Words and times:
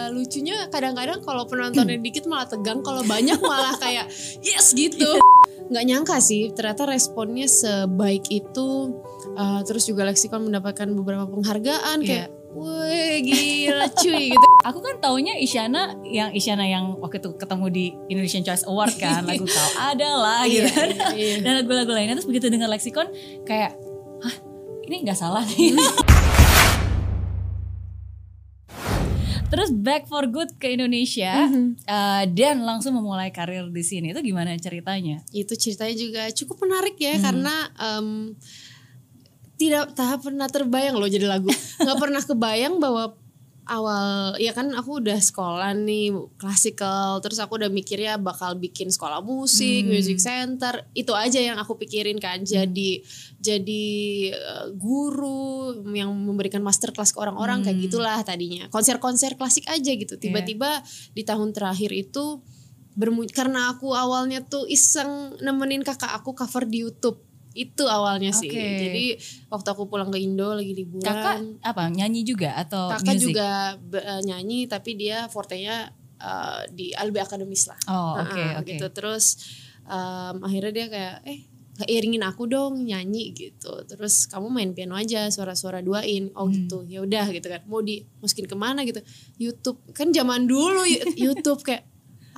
Uh, 0.00 0.08
lucunya 0.16 0.56
kadang-kadang 0.72 1.20
kalau 1.20 1.44
penontonnya 1.44 2.00
dikit 2.06 2.24
malah 2.24 2.48
tegang, 2.48 2.80
kalau 2.80 3.04
banyak 3.04 3.36
malah 3.44 3.76
kayak 3.76 4.08
yes 4.46 4.72
gitu. 4.72 5.20
Nggak 5.68 5.84
nyangka 5.86 6.16
sih, 6.18 6.50
ternyata 6.56 6.88
responnya 6.88 7.46
sebaik 7.46 8.26
itu. 8.32 8.96
Uh, 9.36 9.60
terus 9.68 9.84
juga 9.86 10.08
Lexicon 10.08 10.42
mendapatkan 10.48 10.88
beberapa 10.90 11.28
penghargaan 11.30 12.02
kayak, 12.02 12.34
wah 12.50 13.14
gila 13.22 13.86
cuy 13.94 14.34
gitu. 14.34 14.46
Aku 14.68 14.78
kan 14.82 14.98
taunya 14.98 15.38
Isyana 15.38 15.94
yang 16.02 16.34
Isyana 16.34 16.66
yang 16.66 16.98
waktu 16.98 17.22
itu 17.22 17.30
ketemu 17.38 17.66
di 17.70 17.84
Indonesian 18.10 18.42
Choice 18.42 18.66
Award 18.66 18.98
kan 18.98 19.24
lagu 19.24 19.46
kau 19.54 19.68
adalah 19.78 20.44
gitu 20.50 20.66
Iya, 20.66 21.14
iya, 21.14 21.14
iya. 21.14 21.36
dan 21.40 21.52
lagu-lagu 21.62 21.92
lainnya 21.94 22.18
terus 22.18 22.28
begitu 22.28 22.50
dengar 22.50 22.68
Lexicon 22.68 23.08
kayak 23.46 23.78
hah 24.20 24.36
ini 24.84 25.06
nggak 25.06 25.16
salah 25.16 25.46
nih 25.46 25.72
Terus 29.50 29.70
back 29.74 30.06
for 30.06 30.24
good 30.30 30.54
ke 30.62 30.78
Indonesia 30.78 31.50
uh, 31.90 32.24
dan 32.30 32.62
langsung 32.62 32.94
memulai 32.94 33.34
karir 33.34 33.66
di 33.68 33.82
sini. 33.82 34.14
Itu 34.14 34.22
gimana 34.22 34.54
ceritanya? 34.56 35.26
itu 35.34 35.52
ceritanya 35.58 35.94
juga 35.98 36.22
cukup 36.30 36.62
menarik 36.66 36.94
ya 36.98 37.18
karena 37.18 37.54
em, 37.76 38.38
tidak 39.60 39.92
tak 39.92 40.22
pernah 40.24 40.48
terbayang 40.48 40.96
loh 40.96 41.10
jadi 41.10 41.26
lagu. 41.28 41.50
Nggak 41.84 41.98
pernah 41.98 42.22
kebayang 42.22 42.80
bahwa 42.80 43.19
awal 43.68 44.34
ya 44.40 44.56
kan 44.56 44.72
aku 44.72 45.04
udah 45.04 45.18
sekolah 45.20 45.76
nih 45.76 46.10
klasikal 46.40 47.20
terus 47.20 47.38
aku 47.38 47.60
udah 47.60 47.70
mikirnya 47.70 48.16
bakal 48.16 48.56
bikin 48.56 48.88
sekolah 48.88 49.20
musik 49.20 49.86
music 49.86 50.18
center 50.18 50.86
itu 50.94 51.12
aja 51.14 51.38
yang 51.40 51.58
aku 51.58 51.76
pikirin 51.76 52.18
kan. 52.18 52.42
Jadi 52.42 53.02
jadi 53.40 53.86
eh, 54.32 54.66
guru 54.76 55.80
yang 55.92 56.12
memberikan 56.12 56.60
masterclass 56.60 57.14
ke 57.14 57.18
orang-orang 57.20 57.64
kayak 57.64 57.78
gitulah 57.90 58.18
tadinya. 58.22 58.68
Konser-konser 58.68 59.34
klasik 59.36 59.66
aja 59.70 59.92
gitu. 59.94 60.16
Tiba-tiba 60.20 60.82
di 61.14 61.22
tahun 61.24 61.56
terakhir 61.56 61.90
itu 61.94 62.42
bermu 62.98 63.24
karena 63.30 63.70
aku 63.72 63.94
awalnya 63.94 64.42
tuh 64.42 64.66
iseng 64.66 65.38
nemenin 65.40 65.86
kakak 65.86 66.10
aku 66.10 66.34
cover 66.34 66.66
di 66.66 66.84
YouTube 66.84 67.29
itu 67.60 67.84
awalnya 67.84 68.32
sih. 68.32 68.48
Oke. 68.48 68.64
jadi 68.80 69.04
waktu 69.46 69.68
aku 69.68 69.84
pulang 69.84 70.08
ke 70.08 70.16
Indo 70.16 70.50
lagi 70.50 70.72
liburan. 70.72 71.04
Kakak 71.04 71.36
apa 71.60 71.82
nyanyi 71.88 72.22
juga 72.22 72.56
atau 72.56 72.88
kakak 72.90 73.14
music? 73.14 73.24
juga 73.26 73.48
eh, 73.92 74.20
nyanyi 74.22 74.64
tapi 74.64 74.90
dia 74.94 75.26
fortenya 75.26 75.92
eh, 76.16 76.60
di 76.68 76.92
Albi 76.92 77.18
Akademis 77.18 77.68
lah. 77.68 77.76
Oh 77.86 78.16
oke 78.18 78.32
Nah, 78.34 78.58
oke. 78.58 78.66
gitu. 78.66 78.86
Terus 78.90 79.24
em, 79.82 80.36
akhirnya 80.40 80.72
dia 80.72 80.86
kayak 80.88 81.16
eh 81.24 81.40
iringin 81.82 82.20
aku 82.22 82.44
dong 82.44 82.80
nyanyi 82.82 83.32
gitu. 83.32 83.72
Terus 83.84 84.24
kamu 84.24 84.48
main 84.48 84.70
piano 84.70 84.92
aja 84.94 85.28
suara-suara 85.28 85.80
duain. 85.80 86.28
Oh 86.32 86.44
Hmm. 86.44 86.54
gitu. 86.54 86.78
Ya 86.86 87.00
udah 87.00 87.28
gitu 87.28 87.44
kan. 87.46 87.60
Mau 87.64 87.80
dimasukin 87.80 88.44
ke 88.44 88.54
mana 88.54 88.84
gitu. 88.84 89.00
YouTube. 89.36 89.80
Kan 89.90 90.12
zaman 90.12 90.44
dulu 90.44 90.84
YouTube 91.18 91.60
kayak 91.60 91.88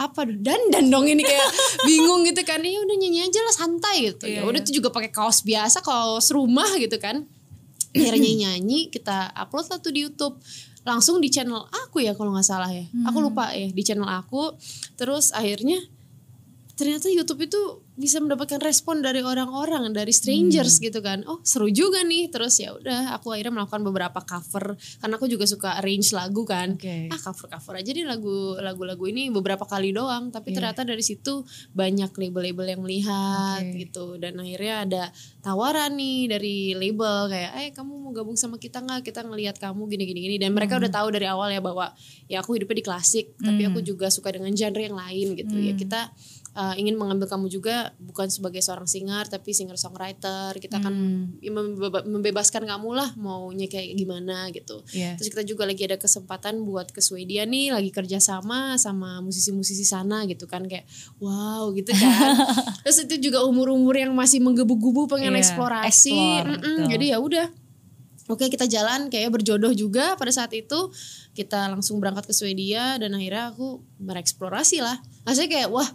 apa 0.08 0.26
dan 0.26 0.58
dan 0.72 0.90
dong 0.90 1.06
ini 1.06 1.22
kayak 1.22 1.50
bingung 1.88 2.26
gitu 2.26 2.42
kan. 2.42 2.58
Ya 2.62 2.78
udah 2.82 2.96
nyanyi 2.98 3.28
aja 3.28 3.40
lah 3.42 3.54
santai 3.54 4.10
gitu. 4.10 4.26
Ya 4.26 4.42
Iya, 4.42 4.48
udah 4.48 4.60
tuh 4.64 4.74
juga 4.74 4.88
pakai 4.90 5.10
kaos 5.14 5.46
biasa 5.46 5.84
kaos 5.84 6.30
rumah 6.34 6.68
gitu 6.78 6.98
kan. 6.98 7.22
Akhirnya 7.96 8.32
nyanyi 8.48 8.88
kita 8.88 9.30
upload 9.36 9.68
lah 9.70 9.78
tuh 9.78 9.92
di 9.94 10.04
YouTube. 10.08 10.36
Langsung 10.82 11.22
di 11.22 11.30
channel 11.30 11.62
aku 11.70 12.02
ya 12.02 12.12
kalau 12.18 12.34
nggak 12.34 12.46
salah 12.46 12.66
ya. 12.66 12.82
Aku 13.06 13.22
lupa 13.22 13.54
ya 13.54 13.70
di 13.70 13.82
channel 13.86 14.08
aku. 14.08 14.50
Terus 14.98 15.30
akhirnya 15.30 15.78
ternyata 16.72 17.06
YouTube 17.06 17.42
itu 17.42 17.60
bisa 17.92 18.16
mendapatkan 18.16 18.56
respon 18.58 18.98
dari 18.98 19.20
orang-orang 19.20 19.92
dari 19.92 20.08
strangers 20.10 20.80
gitu 20.80 20.98
kan 20.98 21.20
oh 21.24 21.38
seru 21.42 21.68
juga 21.68 22.00
nih 22.00 22.26
terus 22.26 22.56
ya 22.56 22.72
udah 22.72 23.12
aku 23.12 23.30
akhirnya 23.30 23.52
melakukan 23.54 23.82
beberapa 23.82 24.18
cover 24.18 24.74
karena 24.98 25.14
aku 25.14 25.26
juga 25.26 25.44
suka 25.44 25.76
arrange 25.76 26.10
lagu 26.10 26.42
kan 26.42 26.74
Oke. 26.74 27.12
ah 27.12 27.20
cover 27.20 27.46
cover 27.48 27.74
aja 27.76 27.90
nih 27.90 28.02
lagu 28.02 28.32
lagu-lagu 28.56 29.04
ini 29.04 29.28
beberapa 29.28 29.62
kali 29.62 29.92
doang 29.92 30.28
tapi 30.28 30.50
Iya. 30.50 30.56
ternyata 30.72 30.82
dari 30.82 31.00
situ 31.00 31.44
banyak 31.70 32.10
label-label 32.10 32.66
yang 32.66 32.80
melihat 32.80 33.60
Oke. 33.60 33.76
gitu 33.78 34.16
dan 34.16 34.36
akhirnya 34.36 34.74
ada 34.82 35.02
tawaran 35.40 35.92
nih 35.92 36.26
dari 36.26 36.56
label 36.72 37.28
kayak 37.28 37.52
eh 37.58 37.70
kamu 37.72 37.92
mau 37.98 38.10
gabung 38.10 38.34
sama 38.34 38.56
kita 38.56 38.80
nggak 38.80 39.04
kita 39.04 39.20
ngelihat 39.22 39.56
kamu 39.56 39.84
gini 39.86 40.04
gini 40.06 40.20
gini 40.22 40.36
dan 40.38 40.52
mereka 40.52 40.76
udah 40.76 40.88
Hmm. 40.88 40.98
tahu 40.98 41.08
dari 41.10 41.26
awal 41.26 41.48
ya 41.48 41.60
bahwa 41.60 41.92
ya 42.26 42.40
aku 42.40 42.56
hidupnya 42.56 42.80
di 42.80 42.84
klasik 42.84 43.36
tapi 43.36 43.62
Hmm. 43.62 43.70
aku 43.70 43.80
juga 43.82 44.08
suka 44.08 44.28
dengan 44.28 44.50
genre 44.50 44.80
yang 44.80 44.96
lain 44.96 45.28
gitu 45.34 45.54
ya 45.54 45.72
Hmm. 45.72 45.78
kita 45.78 46.00
uh, 46.54 46.74
ingin 46.74 46.94
mengambil 46.94 47.24
kamu 47.26 47.48
juga 47.48 47.76
bukan 47.96 48.26
sebagai 48.26 48.58
seorang 48.58 48.84
singer 48.84 49.24
tapi 49.24 49.50
singer 49.50 49.74
songwriter 49.74 50.52
kita 50.54 50.76
akan 50.76 50.92
Hmm. 50.92 51.24
membeba- 51.42 52.02
membebaskan 52.02 52.62
kamu 52.62 52.88
lah 52.92 53.10
maunya 53.14 53.66
kayak 53.66 53.94
gimana 53.94 54.48
gitu 54.48 54.84
Iya. 54.90 55.16
Terus 55.16 55.28
kita 55.28 55.42
juga 55.42 55.64
lagi 55.64 55.82
ada 55.82 55.96
kesempatan 55.96 56.60
buat 56.62 56.88
ke 56.88 56.98
Swedia 56.98 57.42
nih, 57.44 57.70
lagi 57.70 57.88
kerja 57.88 58.18
sama 58.18 58.76
sama 58.76 59.18
musisi-musisi 59.18 59.82
sana 59.82 60.24
gitu 60.24 60.44
kan 60.44 60.64
kayak 60.64 60.84
wow 61.18 61.70
gitu 61.70 61.90
kan. 61.90 62.36
Terus 62.84 62.98
itu 63.02 63.16
juga 63.22 63.42
umur-umur 63.42 63.94
yang 63.94 64.12
masih 64.12 64.38
menggebu-gebu 64.38 65.08
pengen 65.08 65.32
Iya, 65.32 65.40
eksplorasi. 65.40 66.12
explore, 66.12 66.48
Mm-mm, 66.50 66.76
betul. 66.78 66.90
jadi 66.90 67.06
ya 67.06 67.18
udah. 67.18 67.46
Oke 68.24 68.46
kita 68.46 68.64
jalan 68.66 69.08
kayak 69.08 69.28
berjodoh 69.30 69.72
juga 69.72 70.14
pada 70.14 70.30
saat 70.30 70.52
itu 70.52 70.78
kita 71.32 71.66
langsung 71.66 71.98
berangkat 71.98 72.24
ke 72.24 72.32
Swedia 72.32 72.96
dan 72.96 73.12
akhirnya 73.12 73.50
aku 73.50 73.82
bereksplorasi 73.98 74.78
lah. 74.78 74.94
Maksudnya 75.22 75.50
kayak 75.50 75.68
wah 75.68 75.88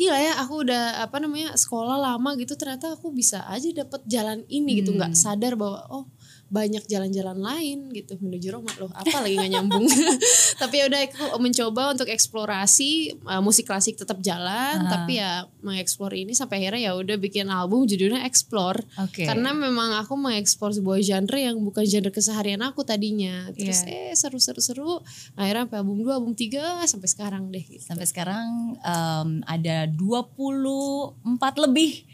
gila 0.00 0.16
ya 0.16 0.32
aku 0.40 0.64
udah 0.64 1.04
apa 1.04 1.20
namanya 1.20 1.52
sekolah 1.52 2.00
lama 2.00 2.32
gitu 2.40 2.56
ternyata 2.56 2.96
aku 2.96 3.12
bisa 3.12 3.44
aja 3.52 3.68
dapet 3.68 4.00
jalan 4.08 4.48
ini 4.48 4.80
gitu. 4.80 4.96
Nggak 4.96 5.12
sadar 5.12 5.60
bahwa 5.60 5.84
oh 5.92 6.08
banyak 6.50 6.82
jalan-jalan 6.86 7.38
lain 7.38 7.94
gitu 7.94 8.18
menuju 8.18 8.50
Roma 8.50 8.70
loh 8.78 8.90
apa 8.90 9.22
lagi 9.22 9.38
nggak 9.38 9.52
nyambung 9.54 9.86
tapi 10.62 10.82
ya 10.82 10.90
udah 10.90 11.00
aku 11.06 11.38
mencoba 11.38 11.94
untuk 11.94 12.10
eksplorasi 12.10 13.22
uh, 13.22 13.38
musik 13.38 13.70
klasik 13.70 13.94
tetap 13.94 14.18
jalan 14.18 14.82
Aha. 14.82 14.90
tapi 14.90 15.22
ya 15.22 15.46
mengeksplor 15.62 16.10
ini 16.10 16.34
sampai 16.34 16.62
akhirnya 16.62 16.90
ya 16.90 16.92
udah 16.98 17.16
bikin 17.18 17.46
album 17.46 17.86
judulnya 17.86 18.26
Explore 18.26 18.82
Oke. 18.98 19.24
karena 19.30 19.54
memang 19.54 20.02
aku 20.02 20.18
mengeksplor 20.18 20.74
sebuah 20.74 20.98
genre 21.00 21.38
yang 21.38 21.56
bukan 21.62 21.86
genre 21.86 22.10
keseharian 22.10 22.60
aku 22.66 22.82
tadinya 22.82 23.46
terus 23.54 23.86
Iya. 23.86 24.10
eh 24.10 24.14
seru-seru-seru 24.18 25.00
akhirnya 25.38 25.70
sampai 25.70 25.78
album 25.80 25.96
2 26.02 26.18
album 26.18 26.32
3 26.34 26.84
sampai 26.84 27.08
sekarang 27.08 27.42
deh 27.48 27.62
gitu. 27.62 27.80
Sampai 27.80 28.04
sekarang 28.04 28.76
em, 28.80 29.30
ada 29.46 29.86
24 29.88 31.64
lebih 31.68 32.04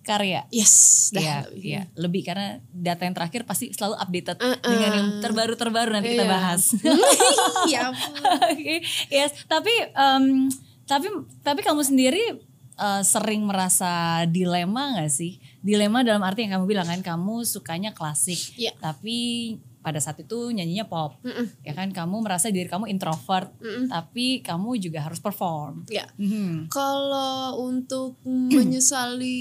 karya. 0.00 0.48
yes 0.48 0.74
dah 1.10 1.20
Iya, 1.20 1.36
iya, 1.54 1.82
lebih 1.94 2.22
karena 2.22 2.58
data 2.66 3.02
yang 3.02 3.12
terakhir 3.12 3.44
pasti 3.44 3.68
selalu 3.70 3.96
updated 3.96 4.36
Uh-uh. 4.36 4.56
dengan 4.62 4.90
yang 4.92 5.08
terbaru-terbaru 5.20 5.90
nanti 5.92 6.14
kita 6.14 6.24
Iya. 6.24 6.30
bahas. 6.30 6.62
ya 7.72 7.80
ampun. 7.88 8.12
Oke, 8.50 8.74
yes. 9.08 9.30
Tapi 9.44 9.72
em, 9.86 10.48
tapi 10.84 11.06
tapi 11.40 11.60
kamu 11.60 11.80
sendiri 11.80 12.24
eh, 12.76 13.02
sering 13.02 13.44
merasa 13.44 13.90
dilema 14.24 14.96
gak 14.96 15.10
sih? 15.10 15.36
Dilema 15.60 16.00
dalam 16.00 16.20
arti 16.20 16.42
yang 16.42 16.56
kamu 16.56 16.66
bilang 16.66 16.88
kan 16.88 17.00
kamu 17.06 17.44
sukanya 17.44 17.92
klasik, 17.92 18.40
Iya. 18.56 18.72
tapi 18.74 19.60
pada 19.80 19.96
saat 19.96 20.20
itu 20.20 20.52
nyanyinya 20.52 20.84
pop, 20.84 21.16
Mm-mm. 21.24 21.64
ya 21.64 21.72
kan? 21.72 21.88
Kamu 21.88 22.20
merasa 22.20 22.48
diri 22.48 22.68
kamu 22.68 22.84
introvert, 22.86 23.48
Mm-mm. 23.58 23.88
tapi 23.88 24.44
kamu 24.44 24.76
juga 24.76 25.00
harus 25.00 25.16
perform. 25.18 25.88
ya 25.88 26.04
Mhm. 26.16 26.68
Kalau 26.68 27.64
untuk 27.64 28.20
menyesali 28.56 29.40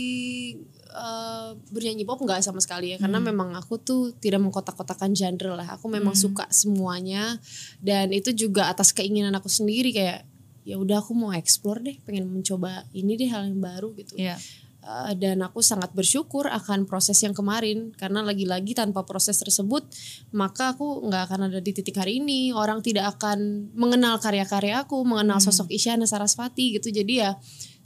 eh, 0.89 1.50
bernyanyi 1.69 2.03
pop 2.03 2.17
nggak 2.17 2.41
sama 2.41 2.57
sekali 2.59 2.95
ya 2.95 2.97
karena 2.97 3.22
memang 3.22 3.53
aku 3.53 3.77
tuh 3.77 4.16
tidak 4.17 4.41
mengkotak-kotakan 4.41 5.13
genre 5.13 5.53
lah. 5.53 5.77
Aku 5.77 5.85
memang 5.85 6.16
suka 6.16 6.47
semuanya 6.50 7.38
dan 7.79 8.09
itu 8.09 8.31
juga 8.31 8.71
atas 8.71 8.89
keinginan 8.89 9.35
aku 9.35 9.51
sendiri 9.51 9.91
kayak 9.91 10.25
ya 10.63 10.77
udah 10.77 11.01
aku 11.01 11.17
mau 11.17 11.33
explore 11.33 11.81
deh, 11.81 11.97
pengen 12.06 12.29
mencoba 12.29 12.85
ini 12.94 13.17
deh 13.17 13.27
hal 13.27 13.50
yang 13.50 13.57
baru 13.57 13.89
gitu. 13.97 14.13
Iya. 14.16 14.38
Uh, 14.79 15.12
dan 15.12 15.44
aku 15.44 15.59
sangat 15.59 15.91
bersyukur 15.91 16.47
akan 16.47 16.88
proses 16.88 17.19
yang 17.19 17.35
kemarin. 17.35 17.91
Karena 18.00 18.23
lagi-lagi 18.23 18.72
tanpa 18.72 19.03
proses 19.03 19.35
tersebut 19.35 19.84
maka 20.31 20.72
aku 20.72 21.03
nggak 21.03 21.23
akan 21.28 21.40
ada 21.51 21.59
di 21.59 21.75
titik 21.75 22.00
hari 22.00 22.23
ini. 22.23 22.56
Orang 22.56 22.79
tidak 22.79 23.19
akan 23.19 23.69
mengenal 23.75 24.18
karya-karya 24.23 24.88
aku 24.88 25.03
mengenal 25.03 25.44
sosok 25.44 25.68
Isyana 25.68 26.07
Sarasvati 26.07 26.80
gitu. 26.80 26.95
Jadi 26.95 27.19
ya 27.19 27.36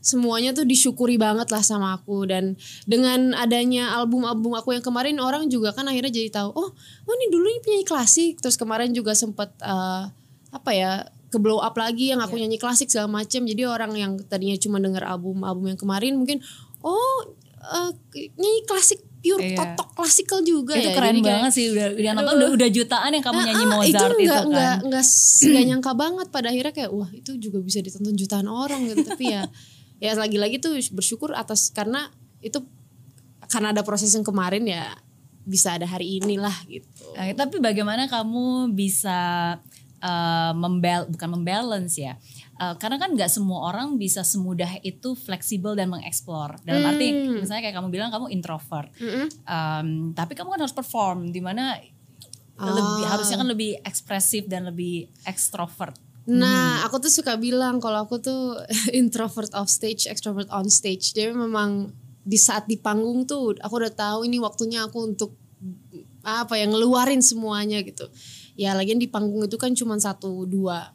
semuanya 0.03 0.51
tuh 0.53 0.69
disyukuri 0.69 1.17
banget 1.17 1.49
lah 1.49 1.65
sama 1.65 1.97
aku. 1.97 2.29
Dan 2.29 2.61
dengan 2.85 3.33
adanya 3.41 3.97
album-album 3.97 4.53
aku 4.53 4.77
yang 4.77 4.85
kemarin 4.85 5.17
orang 5.17 5.49
juga 5.49 5.73
kan 5.73 5.89
akhirnya 5.89 6.13
jadi 6.13 6.29
tahu 6.29 6.49
oh 6.53 6.69
oh 6.77 7.13
ini 7.17 7.25
dulu 7.33 7.45
ini 7.49 7.59
penyanyi 7.65 7.85
klasik. 7.89 8.37
Terus 8.37 8.53
kemarin 8.53 8.93
juga 8.93 9.17
sempat 9.17 9.49
uh, 9.65 10.13
apa 10.53 10.71
ya 10.77 11.09
ke 11.33 11.41
blow 11.41 11.57
up 11.57 11.73
lagi 11.73 12.13
yang 12.13 12.21
aku 12.21 12.37
nyanyi 12.37 12.61
klasik 12.61 12.93
segala 12.93 13.09
macam 13.09 13.41
jadi 13.41 13.65
orang 13.65 13.97
yang 13.97 14.11
tadinya 14.29 14.53
cuma 14.61 14.77
denger 14.77 15.01
album-album 15.01 15.73
yang 15.73 15.79
kemarin 15.81 16.13
mungkin 16.13 16.37
oh 16.83 17.17
eh, 17.57 17.91
nyanyi 18.35 18.61
klasik 18.63 18.99
pure 19.17 19.39
Iya. 19.39 19.55
totok 19.55 19.95
klasikal 19.95 20.43
juga 20.43 20.75
itu 20.75 20.83
ya 20.83 20.91
keren 20.91 21.15
Jadi 21.15 21.21
kayak, 21.21 21.31
banget 21.39 21.51
sih 21.53 21.65
udah 21.71 21.85
udah 21.95 22.11
nonton 22.13 22.35
udah, 22.35 22.49
udah 22.51 22.69
jutaan 22.69 23.09
yang 23.09 23.23
kamu 23.23 23.39
nyanyi 23.41 23.63
Ah, 23.63 23.69
Mozart 23.71 23.87
itu 23.87 24.03
itu, 24.19 24.27
nggak 24.27 24.35
kan. 24.37 24.51
nggak 24.51 24.75
nggak 24.83 25.05
s- 25.05 25.43
nggak 25.43 25.63
nyangka 25.65 25.91
banget 25.95 26.27
pada 26.27 26.47
akhirnya 26.51 26.73
kayak 26.73 26.91
wah 26.91 27.07
itu 27.09 27.31
juga 27.37 27.57
bisa 27.57 27.79
ditonton 27.79 28.11
jutaan 28.13 28.45
orang 28.45 28.83
gitu 28.83 29.07
tapi 29.07 29.31
ya 29.31 29.47
ya 29.97 30.11
lagi-lagi 30.13 30.59
tuh 30.59 30.75
bersyukur 30.91 31.31
atas 31.31 31.71
karena 31.71 32.11
itu 32.39 32.59
karena 33.47 33.71
ada 33.71 33.79
proses 33.81 34.11
yang 34.11 34.27
kemarin 34.27 34.67
ya 34.67 34.91
bisa 35.43 35.75
ada 35.75 35.87
hari 35.87 36.19
inilah 36.19 36.55
gitu 36.67 36.83
Nah, 37.13 37.31
tapi 37.31 37.59
bagaimana 37.59 38.07
kamu 38.07 38.73
bisa 38.73 39.15
uh, 39.99 40.51
membal 40.53 41.07
bukan 41.07 41.29
membalance 41.31 41.95
ya. 41.95 42.19
Uh, 42.53 42.77
karena 42.77 43.01
kan 43.01 43.17
nggak 43.17 43.33
semua 43.33 43.73
orang 43.73 43.97
bisa 43.97 44.21
semudah 44.21 44.77
itu 44.85 45.17
fleksibel 45.17 45.73
dan 45.73 45.89
mengeksplor. 45.89 46.61
Dalam 46.61 46.85
arti 46.85 47.09
Hmm. 47.09 47.41
misalnya 47.41 47.65
kayak 47.65 47.75
kamu 47.81 47.89
bilang 47.89 48.13
kamu 48.13 48.29
introvert, 48.29 48.93
Mm-mm. 48.95 49.25
Um, 49.43 49.87
tapi 50.13 50.37
kamu 50.37 50.53
kan 50.53 50.61
harus 50.61 50.71
perform 50.71 51.33
di 51.33 51.41
mana 51.41 51.81
lebih 52.53 53.03
Ah. 53.03 53.17
harusnya 53.17 53.41
kan 53.41 53.49
lebih 53.49 53.81
ekspresif 53.81 54.45
dan 54.45 54.69
lebih 54.69 55.09
ekstrovert. 55.25 55.97
Nah, 56.23 56.85
aku 56.85 57.01
tuh 57.01 57.11
suka 57.11 57.35
bilang 57.35 57.81
kalau 57.81 58.05
aku 58.05 58.21
tuh 58.21 58.55
introvert 58.93 59.49
off 59.57 59.67
stage, 59.67 60.05
extrovert 60.05 60.47
on 60.53 60.69
stage. 60.69 61.11
Jadi 61.11 61.33
memang 61.33 61.89
di 62.21 62.37
saat 62.37 62.69
di 62.69 62.77
panggung 62.77 63.25
tuh 63.25 63.57
aku 63.57 63.73
udah 63.81 63.91
tahu 63.91 64.23
ini 64.23 64.37
waktunya 64.37 64.85
aku 64.85 65.09
untuk 65.09 65.33
apa 66.21 66.55
ya 66.55 66.69
ngeluarin 66.69 67.19
semuanya 67.19 67.81
gitu. 67.81 68.07
Ya 68.53 68.71
lagian 68.71 69.01
di 69.01 69.09
panggung 69.09 69.43
itu 69.43 69.57
kan 69.57 69.73
cuma 69.73 69.97
satu 69.97 70.45
dua 70.45 70.92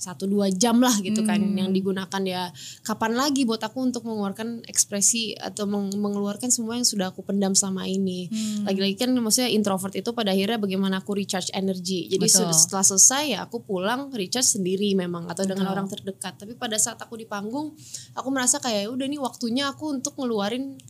satu 0.00 0.24
dua 0.24 0.48
jam 0.48 0.80
lah 0.80 0.96
gitu 1.04 1.20
kan. 1.28 1.36
Yang 1.36 1.70
digunakan 1.76 2.22
ya 2.24 2.48
kapan 2.80 3.12
lagi 3.12 3.44
buat 3.44 3.60
aku 3.60 3.84
untuk 3.84 4.08
mengeluarkan 4.08 4.64
ekspresi 4.64 5.36
atau 5.36 5.68
meng- 5.68 5.92
mengeluarkan 5.92 6.48
semua 6.48 6.80
yang 6.80 6.88
sudah 6.88 7.12
aku 7.12 7.20
pendam 7.20 7.52
selama 7.52 7.84
ini. 7.84 8.32
Lagi-lagi 8.64 8.96
kan 8.96 9.12
maksudnya 9.12 9.52
introvert 9.52 9.92
itu 9.92 10.10
pada 10.16 10.32
akhirnya 10.32 10.56
bagaimana 10.56 11.04
aku 11.04 11.12
recharge 11.12 11.52
energi 11.52 12.08
jadi 12.08 12.24
Betul. 12.24 12.56
setelah 12.56 12.84
selesai 12.86 13.22
ya 13.36 13.38
aku 13.44 13.60
pulang 13.60 14.08
recharge 14.08 14.56
sendiri 14.56 14.96
memang 14.96 15.28
atau 15.28 15.44
dengan 15.44 15.68
Betul. 15.68 15.74
orang 15.76 15.86
terdekat. 15.92 16.32
Tapi 16.40 16.56
pada 16.56 16.80
saat 16.80 16.96
aku 16.96 17.20
di 17.20 17.28
panggung 17.28 17.76
aku 18.16 18.28
merasa 18.32 18.56
kayak 18.56 18.88
"Ya 18.88 18.90
udah 18.90 19.06
nih 19.06 19.20
waktunya 19.20 19.68
aku 19.68 19.92
untuk 19.92 20.16
ngeluarin 20.16 20.80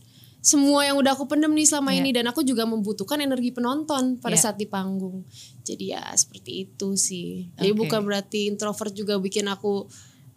semua 0.41 0.81
yang 0.83 0.97
udah 0.97 1.13
aku 1.13 1.29
pendem 1.29 1.53
nih 1.53 1.63
selama 1.63 1.93
Iya. 1.93 1.99
ini 2.01 2.09
dan 2.11 2.25
aku 2.25 2.41
juga 2.41 2.65
membutuhkan 2.65 3.21
energi 3.21 3.53
penonton 3.53 4.17
pada 4.17 4.33
Iya. 4.33 4.43
saat 4.43 4.57
di 4.57 4.65
panggung 4.65 5.21
jadi 5.61 5.85
ya 5.95 6.03
seperti 6.13 6.65
itu 6.65 6.97
sih 6.97 7.53
jadi 7.55 7.71
Oke. 7.71 7.85
bukan 7.85 8.01
berarti 8.01 8.49
introvert 8.49 8.89
juga 8.91 9.15
bikin 9.15 9.45
aku 9.45 9.85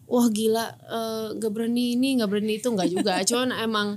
wah 0.05 0.29
gila 0.29 0.65
eh, 0.77 1.27
nggak 1.35 1.49
berani 1.51 1.97
ini 1.97 2.21
nggak 2.21 2.29
berani 2.29 2.61
itu 2.61 2.69
nggak 2.69 2.91
juga 2.93 3.15
cuman 3.29 3.49
emang 3.57 3.89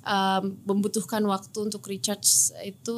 em, 0.00 0.44
membutuhkan 0.62 1.26
waktu 1.26 1.58
untuk 1.60 1.82
recharge 1.84 2.54
itu 2.62 2.94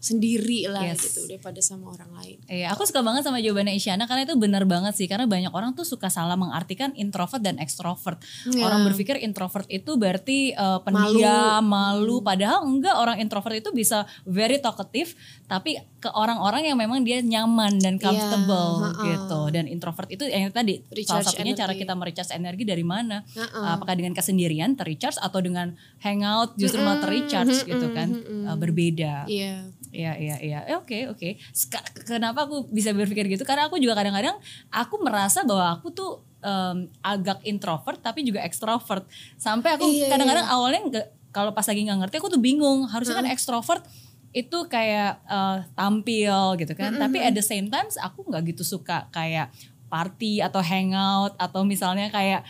sendiri 0.00 0.64
lah 0.66 0.80
Yes. 0.80 1.12
gitu 1.12 1.28
daripada 1.28 1.60
sama 1.60 1.92
orang 1.92 2.08
lain 2.16 2.38
Iya, 2.48 2.72
aku 2.72 2.88
suka 2.88 3.04
banget 3.04 3.22
sama 3.22 3.38
jawabannya 3.38 3.76
Isyana 3.76 4.08
karena 4.08 4.24
itu 4.24 4.34
benar 4.40 4.64
banget 4.64 4.96
sih 4.96 5.04
karena 5.06 5.28
banyak 5.28 5.52
orang 5.52 5.76
tuh 5.76 5.84
suka 5.84 6.08
salah 6.08 6.40
mengartikan 6.40 6.90
introvert 6.96 7.44
dan 7.44 7.60
ekstrovert. 7.60 8.16
Iya. 8.48 8.64
Orang 8.64 8.88
berpikir 8.88 9.20
introvert 9.20 9.68
itu 9.68 10.00
berarti 10.00 10.56
uh, 10.56 10.80
pendiam, 10.80 11.60
malu. 11.62 12.24
padahal 12.24 12.64
enggak 12.64 12.96
orang 12.96 13.20
introvert 13.20 13.60
itu 13.60 13.70
bisa 13.76 14.08
very 14.24 14.56
talkative 14.58 15.12
tapi 15.44 15.76
ke 16.00 16.08
orang-orang 16.16 16.64
yang 16.64 16.80
memang 16.80 17.04
dia 17.04 17.20
nyaman 17.20 17.76
dan 17.76 18.00
comfortable 18.00 18.88
ha-ha. 18.88 19.04
gitu. 19.04 19.40
Dan 19.52 19.68
introvert 19.68 20.08
itu 20.08 20.24
yang 20.24 20.48
tadi 20.48 20.80
salah 21.04 21.20
Recharge 21.20 21.26
satunya 21.36 21.52
cara 21.52 21.76
energi. 21.76 21.82
kita 21.84 21.92
merecharge 21.92 22.32
energi 22.32 22.64
dari 22.64 22.84
mana? 22.86 23.20
Ha-ha. 23.36 23.76
Apakah 23.76 23.94
dengan 24.00 24.16
kesendirian 24.16 24.80
terrecharge 24.80 25.20
atau 25.20 25.44
dengan 25.44 25.76
hangout 26.00 26.56
justru 26.56 26.80
malah 26.80 27.04
terrecharge 27.04 27.68
gitu 27.68 27.92
kan? 27.92 28.08
Uh, 28.16 28.56
berbeda. 28.56 29.28
iya 29.28 29.68
Iya 29.90 30.12
iya 30.16 30.36
iya. 30.38 30.58
Eh, 30.70 30.78
Oke 30.78 31.10
oke. 31.10 31.38
Kenapa 32.06 32.46
aku 32.46 32.70
bisa 32.70 32.94
berpikir 32.94 33.26
gitu? 33.26 33.42
Karena 33.42 33.66
aku 33.66 33.76
juga 33.82 33.98
kadang-kadang 33.98 34.38
aku 34.70 35.02
merasa 35.02 35.42
bahwa 35.42 35.66
aku 35.74 35.90
tuh 35.90 36.22
em, 36.40 36.86
agak 37.02 37.42
introvert 37.42 37.98
tapi 37.98 38.22
juga 38.22 38.42
ekstrovert. 38.46 39.02
Sampai 39.34 39.74
aku 39.74 39.86
Iya, 39.90 40.14
kadang-kadang 40.14 40.46
awalnya 40.46 40.80
kalau 41.34 41.50
pas 41.54 41.66
lagi 41.66 41.82
nggak 41.86 42.06
ngerti 42.06 42.16
aku 42.22 42.30
tuh 42.30 42.42
bingung. 42.42 42.86
Harusnya 42.86 43.18
kan 43.18 43.26
ekstrovert 43.26 43.82
itu 44.30 44.58
kayak 44.70 45.18
eh, 45.26 45.58
tampil 45.74 46.54
gitu 46.62 46.72
kan. 46.78 46.94
Tapi 46.94 47.18
at 47.18 47.34
the 47.34 47.42
same 47.42 47.66
time 47.66 47.90
aku 47.98 48.26
nggak 48.30 48.54
gitu 48.54 48.62
suka 48.62 49.10
kayak 49.10 49.50
party 49.90 50.38
atau 50.38 50.62
hangout 50.62 51.34
atau 51.34 51.66
misalnya 51.66 52.14
kayak 52.14 52.46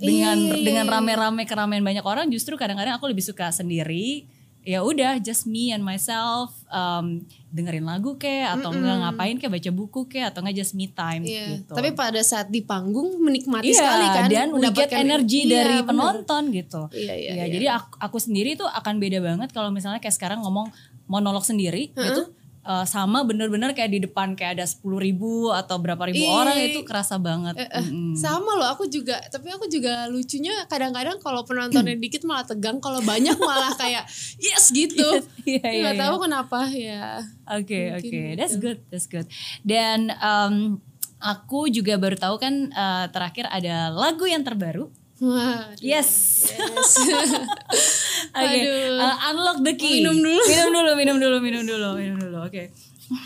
dengan 0.00 0.38
Iya, 0.38 0.54
iya, 0.56 0.64
dengan 0.64 0.86
iya. 0.88 0.92
rame-rame 0.96 1.44
keramaian 1.44 1.84
banyak 1.84 2.06
orang 2.06 2.30
justru 2.32 2.56
kadang-kadang 2.56 2.96
aku 2.96 3.10
lebih 3.10 3.20
suka 3.20 3.52
sendiri 3.52 4.24
ya 4.60 4.80
udah 4.80 5.16
just 5.18 5.44
me 5.44 5.68
and 5.68 5.80
myself 5.80 6.52
um, 6.68 7.24
dengerin 7.48 7.82
lagu 7.82 8.14
kayak 8.14 8.54
atau 8.54 8.70
enggak 8.70 8.96
ngapain 9.00 9.36
kayak 9.36 9.52
baca 9.56 9.70
buku 9.70 10.00
kayak 10.06 10.30
atau 10.30 10.40
enggak 10.40 10.56
just 10.58 10.72
me 10.72 10.86
time 10.86 11.24
Iya. 11.24 11.58
gitu 11.58 11.72
Tapi 11.72 11.90
pada 11.92 12.20
saat 12.20 12.46
di 12.46 12.60
panggung 12.60 13.08
menikmati 13.18 13.68
Iya, 13.68 13.78
sekali 13.78 14.06
kan 14.06 14.28
dan 14.28 14.48
we 14.52 14.68
get 14.68 14.92
energi 14.92 15.44
Iya, 15.44 15.52
dari 15.54 15.76
benar. 15.78 15.88
penonton 15.88 16.42
gitu. 16.50 16.82
Iya, 16.92 17.14
iya, 17.14 17.30
Ya, 17.32 17.34
iya. 17.40 17.44
Jadi 17.50 17.66
aku, 17.68 17.88
aku 17.98 18.16
sendiri 18.18 18.50
tuh 18.54 18.68
akan 18.68 18.94
beda 18.96 19.18
banget 19.18 19.48
kalau 19.48 19.68
misalnya 19.68 19.96
kayak 19.96 20.12
sekarang 20.12 20.40
ngomong 20.40 20.68
monolog 21.06 21.42
sendiri 21.42 21.90
gitu. 21.90 22.28
Eh, 22.60 22.84
sama 22.84 23.22
bener-bener 23.22 23.72
kayak 23.72 23.90
di 23.90 24.00
depan 24.00 24.32
kayak 24.32 24.52
ada 24.54 24.66
10 24.66 24.80
ribu 24.96 25.48
atau 25.48 25.76
berapa 25.76 26.00
ribu 26.04 26.20
Iya. 26.20 26.32
orang 26.34 26.56
itu 26.60 26.80
kerasa 26.82 27.16
banget. 27.16 27.54
Eh, 27.54 27.64
eh, 27.64 27.82
Mm-mm. 27.82 28.12
Sama 28.14 28.52
loh, 28.54 28.68
aku 28.68 28.84
juga. 28.84 29.16
Tapi 29.26 29.48
aku 29.48 29.64
juga 29.66 30.04
lucunya 30.06 30.52
kadang-kadang 30.66 31.16
kalau 31.18 31.40
penontonnya 31.42 31.96
dikit 32.04 32.22
malah 32.22 32.44
tegang, 32.44 32.76
kalau 32.78 33.00
banyak 33.00 33.36
malah 33.36 33.72
kayak 33.74 34.04
yes 34.44 34.68
gitu. 34.70 35.24
Iya, 35.42 35.64
iya, 35.64 35.80
Nggak 35.80 35.94
iya. 35.96 36.02
tahu 36.02 36.16
kenapa 36.20 36.58
ya. 36.68 37.04
Oke 37.50 37.80
Mungkin 37.90 37.98
oke, 37.98 38.08
gitu. 38.12 38.36
that's 38.36 38.56
good, 38.56 38.78
that's 38.88 39.06
good. 39.06 39.26
Dan 39.62 40.12
um, 40.16 40.78
aku 41.18 41.68
juga 41.68 41.96
baru 41.96 42.14
tahu 42.14 42.36
kan 42.36 42.54
uh, 42.70 43.08
terakhir 43.08 43.44
ada 43.46 43.88
lagu 43.88 44.24
yang 44.24 44.40
terbaru. 44.40 44.88
Wah, 45.20 45.76
Yes. 45.78 46.08
yes. 46.48 46.90
Oke, 48.32 48.56
Aduh. 48.56 48.96
uh, 48.96 49.16
unlock 49.28 49.60
the 49.60 49.76
key. 49.76 50.00
Minum 50.00 50.16
dulu. 50.16 50.40
minum 50.48 50.68
dulu, 50.72 50.90
minum 50.96 51.16
dulu, 51.18 51.36
minum 51.38 51.62
dulu, 51.62 51.88
minum 51.94 52.16
dulu. 52.18 52.38
Oke. 52.42 52.72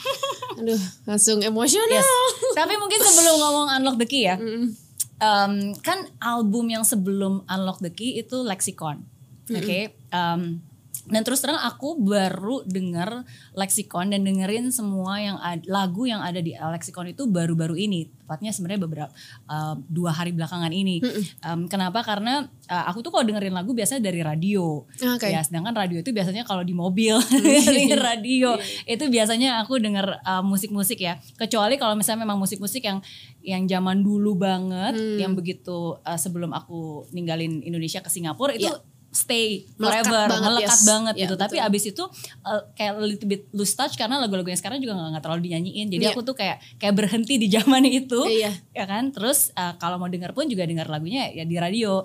Aduh, 0.59 0.81
langsung 1.05 1.39
emosional. 1.39 1.87
Yes. 1.95 2.09
Tapi 2.53 2.75
mungkin 2.75 2.99
sebelum 2.99 3.35
ngomong 3.37 3.67
unlock 3.71 3.97
the 3.97 4.09
key 4.09 4.27
ya, 4.27 4.35
Mm. 4.35 4.75
um, 5.21 5.53
kan 5.81 6.11
album 6.19 6.67
yang 6.69 6.83
sebelum 6.83 7.47
unlock 7.47 7.79
the 7.79 7.89
key 7.89 8.17
itu 8.17 8.43
Lexicon, 8.43 9.07
oke. 9.47 9.79
Um, 10.11 10.65
dan 11.05 11.21
terus 11.21 11.45
terang 11.45 11.61
aku 11.61 12.01
baru 12.01 12.65
denger 12.65 13.29
Lexicon 13.53 14.09
dan 14.09 14.25
dengerin 14.25 14.73
semua 14.73 15.21
yang 15.21 15.37
ad- 15.37 15.69
lagu 15.69 16.09
yang 16.09 16.25
ada 16.25 16.41
di 16.41 16.57
Lexicon 16.57 17.13
itu 17.13 17.29
baru-baru 17.29 17.77
ini, 17.77 18.09
tepatnya 18.25 18.51
sebenarnya 18.51 18.81
beberapa 18.81 19.13
uh, 19.47 19.77
dua 19.85 20.11
hari 20.11 20.33
belakangan 20.33 20.73
ini. 20.73 21.05
Um, 21.45 21.69
kenapa? 21.69 22.01
Karena 22.01 22.43
uh, 22.47 22.85
aku 22.89 23.05
tuh 23.05 23.13
kalau 23.13 23.23
dengerin 23.23 23.53
lagu 23.53 23.77
biasanya 23.77 24.01
dari 24.01 24.25
radio. 24.25 24.89
Oke. 24.89 25.29
Ya, 25.29 25.45
sedangkan 25.45 25.77
radio 25.77 26.01
itu 26.01 26.09
biasanya 26.09 26.43
kalau 26.43 26.65
di 26.65 26.73
mobil 26.73 27.21
dari 27.45 27.85
radio 27.93 28.57
itu 28.85 29.05
biasanya 29.07 29.61
aku 29.61 29.77
denger 29.77 30.25
uh, 30.25 30.41
musik-musik 30.41 30.97
ya. 30.99 31.21
Kecuali 31.37 31.77
kalau 31.77 31.95
misalnya 31.95 32.25
memang 32.25 32.41
musik-musik 32.41 32.81
yang 32.81 33.05
yang 33.45 33.69
zaman 33.69 34.01
dulu 34.01 34.41
banget, 34.41 34.97
yang 35.21 35.37
begitu 35.37 36.01
uh, 36.01 36.17
sebelum 36.17 36.57
aku 36.57 37.05
ninggalin 37.13 37.61
Indonesia 37.61 38.01
ke 38.01 38.09
Singapura 38.09 38.57
itu 38.57 38.65
Iya. 38.65 38.94
Stay 39.15 39.63
Melekat 39.79 40.11
forever, 40.11 40.27
banget, 40.27 40.43
melekat 40.51 40.81
yes. 40.83 40.85
banget 40.85 41.15
Iya, 41.15 41.23
gitu. 41.23 41.35
Tapi 41.39 41.57
betul. 41.57 41.69
abis 41.71 41.83
itu 41.95 42.05
uh, 42.43 42.63
kayak 42.75 42.93
little 42.99 43.29
bit 43.31 43.43
lose 43.55 43.73
touch 43.73 43.95
karena 43.95 44.19
lagu-lagu 44.19 44.51
yang 44.51 44.59
sekarang 44.59 44.83
juga 44.83 44.99
nggak 44.99 45.09
nggak 45.15 45.23
terlalu 45.23 45.41
dinyanyiin. 45.47 45.87
Jadi 45.89 46.05
Iya. 46.05 46.13
aku 46.13 46.21
tuh 46.27 46.35
kayak 46.35 46.59
kayak 46.83 46.95
berhenti 46.99 47.35
di 47.39 47.47
zaman 47.47 47.87
itu 47.87 48.21
Iya. 48.27 48.51
ya 48.75 48.85
kan 48.85 49.15
terus 49.15 49.55
uh, 49.55 49.79
kalau 49.79 50.03
mau 50.03 50.11
denger 50.11 50.35
pun 50.35 50.51
juga 50.51 50.67
dengar 50.67 50.91
lagunya 50.91 51.31
ya 51.31 51.47
di 51.47 51.55
radio 51.55 52.03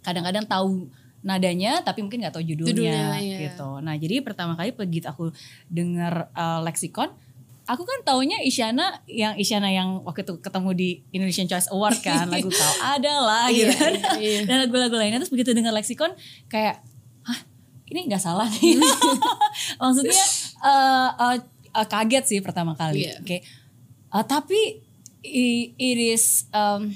kadang-kadang 0.00 0.46
tahu 0.46 0.86
nadanya 1.26 1.82
tapi 1.82 2.06
mungkin 2.06 2.22
nggak 2.22 2.38
tahu 2.38 2.46
judulnya, 2.46 2.70
Judulnya, 2.70 3.06
iya. 3.18 3.38
gitu 3.50 3.82
nah 3.82 3.98
jadi 3.98 4.22
pertama 4.22 4.54
kali 4.54 4.70
begitu 4.70 5.10
aku 5.10 5.34
dengar 5.66 6.30
uh, 6.38 6.62
lexicon 6.62 7.10
aku 7.66 7.82
kan 7.82 7.98
taunya 8.02 8.38
Isyana 8.40 9.02
yang 9.04 9.34
Isyana 9.34 9.68
yang 9.68 10.00
waktu 10.02 10.22
itu 10.22 10.38
ketemu 10.38 10.70
di 10.72 10.88
Indonesian 11.10 11.44
Choice 11.44 11.66
Award 11.68 11.98
kan 11.98 12.26
lagu 12.26 12.46
kau 12.46 12.74
adalah 12.94 13.50
gitu 13.50 13.66
Iya, 13.66 13.74
kan 13.74 13.92
iya, 14.16 14.30
iya. 14.32 14.40
dan 14.46 14.56
lagu-lagu 14.62 14.94
lainnya 14.94 15.18
terus 15.18 15.30
begitu 15.30 15.50
dengar 15.50 15.70
lexicon 15.70 16.14
kayak 16.46 16.78
hah 17.22 17.40
ini 17.86 18.06
nggak 18.06 18.18
salah 18.18 18.46
nih 18.46 18.78
maksudnya 19.82 20.24
uh, 20.60 21.10
uh, 21.12 21.36
uh, 21.74 21.86
kaget 21.86 22.24
sih 22.24 22.38
pertama 22.38 22.72
kali 22.72 23.04
Iya. 23.04 23.18
Oke. 23.20 23.38
Uh, 24.08 24.22
tapi 24.22 24.80
i- 25.22 25.74
it 25.74 25.98
is 25.98 26.46
um, 26.50 26.94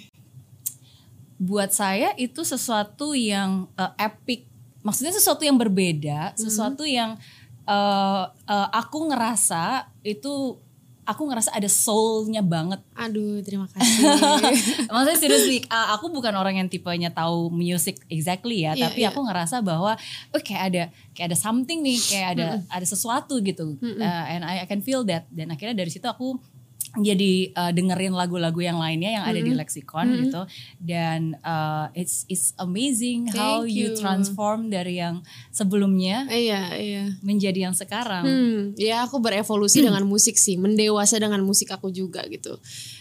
buat 1.37 1.73
saya 1.73 2.13
itu 2.15 2.45
sesuatu 2.45 3.13
yang 3.13 3.67
uh, 3.75 3.93
epic. 3.97 4.45
Maksudnya 4.81 5.13
sesuatu 5.13 5.45
yang 5.45 5.57
berbeda, 5.57 6.33
sesuatu 6.37 6.85
yang 6.85 7.17
uh, 7.71 8.25
uh, 8.35 8.69
aku 8.75 9.07
ngerasa 9.15 9.87
itu 10.03 10.59
aku 11.11 11.27
ngerasa 11.27 11.51
ada 11.51 11.67
soulnya 11.67 12.39
banget. 12.39 12.79
Aduh, 12.95 13.43
terima 13.43 13.67
kasih. 13.67 14.07
Maksudnya 14.95 15.19
seriously, 15.19 15.59
uh, 15.67 15.99
aku 15.99 16.07
bukan 16.13 16.31
orang 16.39 16.63
yang 16.63 16.69
tipenya 16.71 17.11
tahu 17.11 17.51
music 17.51 17.99
exactly 18.07 18.63
ya, 18.63 18.79
Iya, 18.79 18.91
tapi 18.91 19.01
iya. 19.03 19.11
aku 19.11 19.27
ngerasa 19.27 19.59
bahwa 19.59 19.99
oh 20.31 20.43
kayak 20.43 20.63
ada 20.71 20.83
kayak 21.15 21.35
ada 21.35 21.39
something 21.39 21.83
nih, 21.83 21.99
kayak 21.99 22.29
ada 22.39 22.47
ada 22.71 22.87
sesuatu 22.87 23.43
gitu. 23.43 23.75
Uh, 23.83 24.25
and 24.31 24.47
I, 24.47 24.63
I 24.63 24.67
can 24.71 24.87
feel 24.87 25.03
that. 25.11 25.27
Dan 25.35 25.51
akhirnya 25.51 25.75
dari 25.75 25.91
situ 25.91 26.07
aku 26.07 26.39
jadi 26.99 27.55
uh, 27.55 27.71
dengerin 27.71 28.17
lagu-lagu 28.17 28.59
yang 28.59 28.81
lainnya 28.81 29.21
yang 29.21 29.25
ada 29.29 29.39
di 29.39 29.53
lexicon 29.55 30.11
gitu 30.27 30.43
dan 30.83 31.39
uh, 31.47 31.87
it's 31.95 32.27
it's 32.27 32.51
amazing 32.59 33.31
how 33.31 33.63
Thank 33.63 33.77
you 33.77 33.87
you. 33.93 33.99
transform 33.99 34.73
dari 34.73 34.99
yang 34.99 35.23
sebelumnya 35.55 36.27
iya, 36.33 36.75
iya. 36.75 37.05
menjadi 37.23 37.71
yang 37.71 37.77
sekarang 37.77 38.31
Hmm, 38.31 38.79
ya 38.79 39.05
aku 39.05 39.19
berevolusi 39.19 39.83
dengan 39.87 40.07
musik 40.07 40.39
sih, 40.39 40.55
mendewasa 40.57 41.19
dengan 41.19 41.43
musik 41.43 41.71
aku 41.75 41.91
juga 41.91 42.23
gitu. 42.31 42.57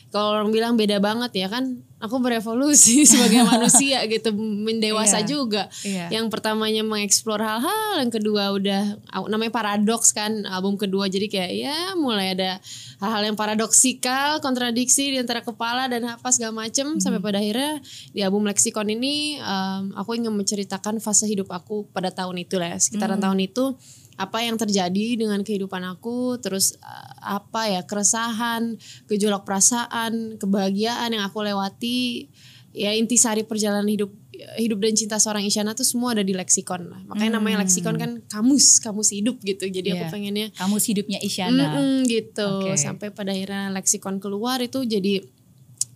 Kalau 0.10 0.42
orang 0.42 0.50
bilang 0.50 0.74
beda 0.74 0.98
banget 0.98 1.32
ya 1.38 1.48
kan 1.48 1.86
aku 2.00 2.18
berevolusi 2.18 3.04
sebagai 3.12 3.44
manusia 3.44 4.02
gitu 4.08 4.32
mendewasa 4.34 5.22
Iya. 5.22 5.28
juga. 5.28 5.64
Iya. 5.84 6.10
yang 6.10 6.32
pertamanya 6.32 6.82
mengeksplor 6.82 7.38
hal-hal 7.38 8.00
yang 8.00 8.10
kedua 8.10 8.56
udah 8.56 8.82
namanya 9.28 9.52
paradoks 9.52 10.10
kan 10.10 10.48
album 10.48 10.80
kedua. 10.80 11.06
Jadi 11.06 11.28
kayak 11.28 11.52
ya 11.54 11.78
mulai 11.94 12.34
ada 12.34 12.58
hal-hal 12.98 13.30
yang 13.30 13.36
paradoksikal 13.36 14.40
kontradiksi 14.40 15.12
di 15.12 15.18
antara 15.20 15.44
kepala 15.44 15.86
dan 15.86 16.08
apa 16.08 16.32
segala 16.32 16.56
macem. 16.58 16.98
Sampai 16.98 17.20
pada 17.20 17.38
akhirnya 17.38 17.84
di 18.10 18.24
album 18.24 18.48
Lexicon 18.48 18.88
ini 18.88 19.38
em, 19.38 19.92
aku 19.94 20.16
ingin 20.16 20.32
menceritakan 20.32 20.98
fase 20.98 21.28
hidup 21.28 21.52
aku 21.52 21.86
pada 21.92 22.10
tahun 22.10 22.42
itu 22.42 22.58
lah 22.58 22.74
ya, 22.74 22.78
sekitaran 22.80 23.20
tahun 23.20 23.44
itu 23.44 23.76
apa 24.20 24.44
yang 24.44 24.54
terjadi 24.54 25.16
dengan 25.16 25.40
kehidupan 25.40 25.80
aku 25.88 26.36
terus 26.38 26.76
eh, 26.76 27.10
apa 27.24 27.72
ya 27.72 27.82
keresahan 27.82 28.76
gejolak 29.08 29.48
perasaan 29.48 30.36
kebahagiaan 30.36 31.10
yang 31.10 31.24
aku 31.24 31.40
lewati 31.40 32.28
ya 32.70 32.92
intisari 32.92 33.42
perjalanan 33.42 33.88
hidup 33.88 34.12
hidup 34.56 34.80
dan 34.80 34.96
cinta 34.96 35.18
seorang 35.18 35.44
Isyana 35.44 35.72
tuh 35.72 35.84
semua 35.84 36.12
ada 36.12 36.22
di 36.22 36.32
leksikon 36.32 36.88
lah 36.88 37.00
makanya 37.08 37.40
namanya 37.40 37.64
leksikon 37.64 37.96
kan 37.96 38.12
kamus 38.26 38.80
kamus 38.80 39.12
hidup 39.12 39.40
gitu 39.42 39.68
jadi 39.68 39.96
aku 39.96 40.06
Iya. 40.06 40.12
pengennya 40.12 40.48
Kamus 40.54 40.84
hidupnya 40.86 41.20
Isyana. 41.20 41.76
Mm-mm, 41.76 42.08
gitu 42.08 42.48
Oke. 42.64 42.76
sampai 42.76 43.10
pada 43.10 43.32
akhirnya 43.32 43.68
leksikon 43.70 44.20
keluar 44.20 44.60
itu 44.60 44.80
jadi 44.84 45.24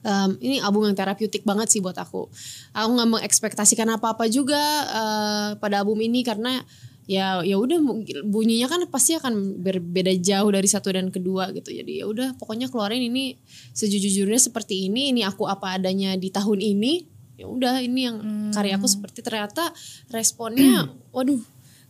em, 0.01 0.31
ini 0.39 0.59
album 0.59 0.83
yang 0.83 0.97
terapeutik 0.97 1.43
banget 1.43 1.71
sih 1.71 1.79
buat 1.79 1.95
aku 1.95 2.27
aku 2.73 2.89
nggak 2.89 3.09
mengekspektasikan 3.15 3.87
apa 3.89 4.11
apa 4.11 4.27
juga 4.27 4.59
eh, 4.91 5.49
pada 5.55 5.79
album 5.79 5.99
ini 5.99 6.19
karena 6.21 6.59
ya 7.03 7.43
ya 7.43 7.59
udah 7.59 7.79
bunyinya 8.23 8.71
kan 8.71 8.87
pasti 8.87 9.19
akan 9.19 9.59
berbeda 9.59 10.15
jauh 10.23 10.49
dari 10.51 10.67
satu 10.67 10.95
dan 10.95 11.11
kedua 11.11 11.51
gitu. 11.51 11.71
Jadi 11.71 11.99
ya 11.99 12.05
udah 12.07 12.35
pokoknya 12.39 12.71
keluarin 12.71 13.03
ini 13.03 13.35
sejujurnya 13.75 14.39
seperti 14.39 14.87
ini 14.87 15.11
ini 15.11 15.21
aku 15.27 15.47
apa 15.47 15.75
adanya 15.79 16.15
di 16.15 16.31
tahun 16.31 16.63
ini. 16.63 16.93
Ya 17.33 17.49
udah 17.49 17.81
ini 17.81 18.01
yang 18.07 18.17
karyaku 18.53 18.85
seperti 18.87 19.25
ternyata 19.25 19.73
responnya 20.13 20.85
waduh 21.15 21.41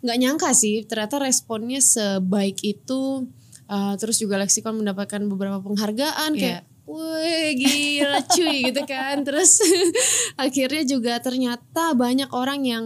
nggak 0.03 0.17
nyangka 0.19 0.49
sih 0.55 0.87
ternyata 0.87 1.21
responnya 1.21 1.79
sebaik 1.79 2.63
itu. 2.65 3.29
Uh, 3.63 3.95
terus 3.95 4.19
juga 4.19 4.35
Lexicon 4.35 4.75
mendapatkan 4.75 5.23
beberapa 5.23 5.63
penghargaan 5.63 6.35
kayak 6.35 6.67
Wih 6.83 7.55
gila 7.55 8.19
cuy 8.27 8.67
gitu 8.67 8.83
kan. 8.83 9.23
Terus 9.23 9.63
akhirnya 10.43 10.83
juga 10.83 11.15
ternyata 11.23 11.95
banyak 11.95 12.27
orang 12.35 12.67
yang 12.67 12.85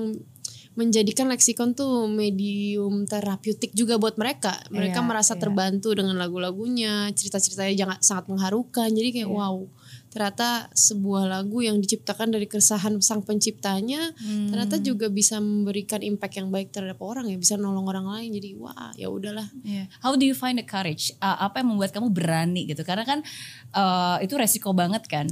menjadikan 0.77 1.25
leksikon 1.25 1.74
tuh 1.74 2.05
medium 2.05 3.10
terapeutik 3.10 3.74
juga 3.74 3.98
buat 3.98 4.13
mereka. 4.22 4.62
Mereka 4.69 5.01
Iya, 5.01 5.07
merasa 5.10 5.34
iya. 5.34 5.41
terbantu 5.41 5.98
dengan 5.98 6.13
lagu-lagunya, 6.22 7.10
cerita-ceritanya 7.17 7.74
jangan 7.74 7.98
sangat 8.05 8.25
mengharukan. 8.29 8.93
Jadi 8.93 9.10
kayak 9.10 9.29
Iya. 9.29 9.34
wow, 9.34 9.65
ternyata 10.13 10.69
sebuah 10.77 11.25
lagu 11.25 11.65
yang 11.65 11.81
diciptakan 11.81 12.29
dari 12.29 12.46
keresahan 12.46 13.01
sang 13.01 13.25
penciptanya 13.25 14.13
Hmm. 14.22 14.53
ternyata 14.53 14.77
juga 14.77 15.10
bisa 15.10 15.41
memberikan 15.41 16.05
impact 16.05 16.38
yang 16.38 16.53
baik 16.53 16.69
terhadap 16.69 17.01
orang 17.01 17.25
ya, 17.25 17.41
bisa 17.41 17.57
nolong 17.57 17.89
orang 17.89 18.05
lain. 18.05 18.38
Jadi 18.38 18.53
wah, 18.62 18.93
ya 18.93 19.10
udahlah. 19.10 19.50
Yeah. 19.65 19.89
How 20.05 20.13
do 20.13 20.29
you 20.29 20.38
find 20.38 20.62
the 20.62 20.65
courage? 20.65 21.10
Uh, 21.17 21.50
apa 21.50 21.65
yang 21.65 21.74
membuat 21.74 21.89
kamu 21.89 22.13
berani 22.13 22.69
gitu? 22.69 22.86
Karena 22.86 23.01
kan 23.01 23.25
uh, 23.74 24.22
itu 24.22 24.38
resiko 24.38 24.77
banget 24.77 25.10
kan. 25.10 25.25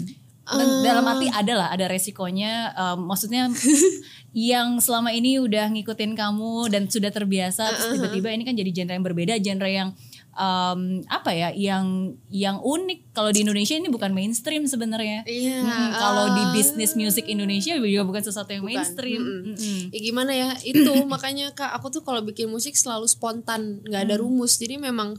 Dan 0.46 0.86
dalam 0.86 1.02
arti 1.04 1.26
ada 1.28 1.54
lah, 1.56 1.68
ada 1.70 1.86
resikonya. 1.86 2.70
um, 2.76 3.10
maksudnya 3.10 3.50
yang 4.32 4.78
selama 4.78 5.10
ini 5.10 5.40
udah 5.40 5.70
ngikutin 5.70 6.14
kamu 6.14 6.70
dan 6.70 6.86
sudah 6.86 7.10
terbiasa, 7.10 7.66
terus 7.72 7.98
tiba-tiba 7.98 8.30
ini 8.30 8.44
kan 8.44 8.54
jadi 8.54 8.70
genre 8.70 8.94
yang 8.94 9.02
berbeda, 9.04 9.34
genre 9.38 9.66
yang 9.66 9.90
um, 10.34 10.80
apa 11.08 11.32
ya, 11.32 11.50
yang 11.50 11.86
yang 12.28 12.60
unik. 12.60 13.10
Kalau 13.10 13.32
di 13.32 13.42
Indonesia 13.42 13.74
ini 13.74 13.88
bukan 13.88 14.12
mainstream 14.12 14.68
sebenarnya. 14.68 15.24
Iya. 15.24 15.64
Mm, 15.64 15.90
kalau 15.96 16.26
di 16.32 16.44
bisnis 16.54 16.94
music 16.94 17.26
Indonesia 17.26 17.74
juga 17.74 18.04
bukan 18.04 18.22
sesuatu 18.22 18.52
yang 18.52 18.62
Bukan. 18.62 18.76
mainstream. 18.76 19.22
Mm-mm. 19.24 19.56
Mm-mm. 19.56 19.80
Ya 19.90 20.00
gimana 20.04 20.32
ya 20.32 20.50
itu 20.62 20.94
makanya 21.10 21.50
kak 21.52 21.74
aku 21.74 21.90
tuh 21.90 22.02
kalau 22.04 22.22
bikin 22.22 22.52
musik 22.52 22.76
selalu 22.76 23.08
spontan 23.08 23.82
nggak 23.82 24.02
ada 24.04 24.16
rumus 24.20 24.56
jadi 24.56 24.78
memang 24.78 25.16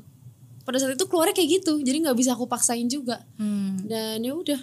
pada 0.63 0.77
saat 0.77 0.95
itu 0.95 1.07
keluarnya 1.07 1.33
kayak 1.33 1.63
gitu 1.63 1.79
jadi 1.79 1.99
nggak 2.03 2.19
bisa 2.19 2.35
aku 2.35 2.45
paksain 2.45 2.85
juga 2.85 3.23
Hmm. 3.39 3.81
dan 3.87 4.19
ya 4.19 4.35
udah 4.35 4.59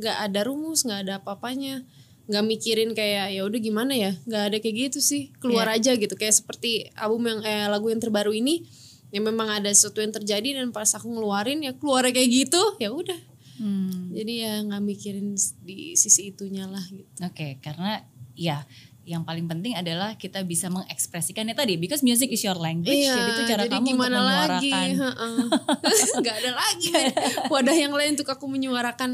nggak 0.00 0.16
ada 0.30 0.40
rumus 0.46 0.86
nggak 0.86 1.00
ada 1.06 1.12
apa-apanya. 1.22 1.82
Nggak 2.30 2.44
mikirin 2.46 2.90
kayak 2.94 3.34
ya 3.34 3.42
udah 3.42 3.58
gimana 3.58 3.92
ya? 3.94 4.14
Nggak 4.22 4.42
ada 4.52 4.56
kayak 4.62 4.76
gitu 4.90 4.98
sih. 5.02 5.34
Keluar 5.42 5.66
aja 5.66 5.98
gitu. 5.98 6.14
Kayak 6.14 6.38
seperti 6.38 6.88
album 6.94 7.26
yang 7.26 7.40
eh, 7.42 7.66
lagu 7.66 7.90
yang 7.90 7.98
terbaru 7.98 8.30
ini 8.30 8.66
yang 9.10 9.26
memang 9.26 9.50
ada 9.50 9.70
sesuatu 9.74 9.98
yang 9.98 10.14
terjadi 10.14 10.62
dan 10.62 10.70
pas 10.70 10.86
aku 10.94 11.10
ngeluarin 11.10 11.66
ya 11.66 11.74
keluarnya 11.74 12.14
kayak 12.14 12.30
gitu 12.30 12.62
ya 12.78 12.94
udah. 12.94 13.20
Hmm. 13.60 14.08
jadi 14.16 14.32
ya 14.40 14.52
nggak 14.64 14.82
mikirin 14.88 15.36
di 15.60 15.92
sisi 15.92 16.32
itunya 16.32 16.64
lah 16.64 16.80
gitu. 16.80 17.04
Oke, 17.20 17.60
karena 17.60 18.00
ya 18.32 18.64
yang 19.02 19.22
paling 19.22 19.44
penting 19.44 19.72
adalah 19.72 20.14
kita 20.14 20.42
bisa 20.42 20.68
mengekspresikannya 20.68 21.52
tadi 21.52 21.74
because 21.74 22.00
music 22.00 22.28
is 22.28 22.40
your 22.40 22.54
language 22.54 23.00
jadi 23.00 23.28
itu 23.28 23.42
cara 23.44 23.62
Iya, 23.62 23.66
jadi 23.66 23.72
kamu 23.72 23.80
untuk 23.80 23.90
gimana 23.96 24.18
lagi? 24.20 24.70
menyuarakan 24.70 24.88
heeh. 24.94 25.36
Nggak 26.20 26.36
ada 26.36 26.50
lagi 26.52 26.88
men. 26.90 27.10
wadah 27.52 27.76
yang 27.76 27.92
lain 27.92 28.10
untuk 28.14 28.28
aku 28.28 28.44
menyuarakan 28.44 29.10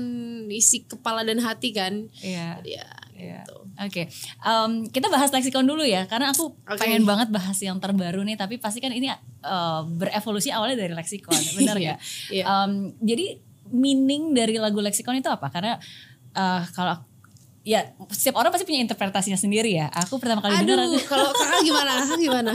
isi 0.49 0.85
kepala 0.85 1.23
dan 1.23 1.38
hati 1.38 1.71
kan. 1.71 2.11
Iya. 2.19 2.61
Ya, 2.62 2.87
Iya. 3.14 3.40
gitu. 3.43 3.57
Oke, 3.76 4.02
Em, 4.43 4.71
kita 4.87 5.07
bahas 5.07 5.28
leksikon 5.31 5.64
dulu 5.64 5.81
ya, 5.81 6.05
karena 6.05 6.31
aku 6.31 6.52
Oke. 6.64 6.76
pengen 6.76 7.05
banget 7.05 7.28
bahas 7.28 7.57
yang 7.59 7.76
terbaru 7.76 8.21
nih. 8.23 8.35
Tapi 8.35 8.57
pasti 8.57 8.81
kan 8.81 8.90
ini 8.90 9.09
eh, 9.09 9.81
berevolusi 9.87 10.49
awalnya 10.50 10.76
dari 10.78 10.93
leksikon, 10.93 11.37
benar 11.57 11.76
ya? 11.76 11.95
Iya. 12.28 12.45
Em, 12.45 12.73
jadi 12.99 13.38
meaning 13.69 14.33
dari 14.33 14.57
lagu 14.57 14.78
leksikon 14.78 15.16
itu 15.16 15.28
apa? 15.28 15.49
Karena 15.49 15.76
eh, 16.33 16.62
kalau 16.71 17.00
ya 17.67 17.83
setiap 18.15 18.39
orang 18.39 18.55
pasti 18.55 18.63
punya 18.63 18.79
interpretasinya 18.79 19.35
sendiri 19.35 19.75
ya. 19.75 19.91
Aku 19.91 20.23
pertama 20.23 20.39
kali 20.39 20.63
dengar 20.63 20.87
Aduh, 20.87 20.95
aku 20.95 21.11
kalau 21.11 21.35
kakak 21.35 21.61
gimana? 21.69 21.93
Kakak 21.99 22.21
gimana? 22.23 22.53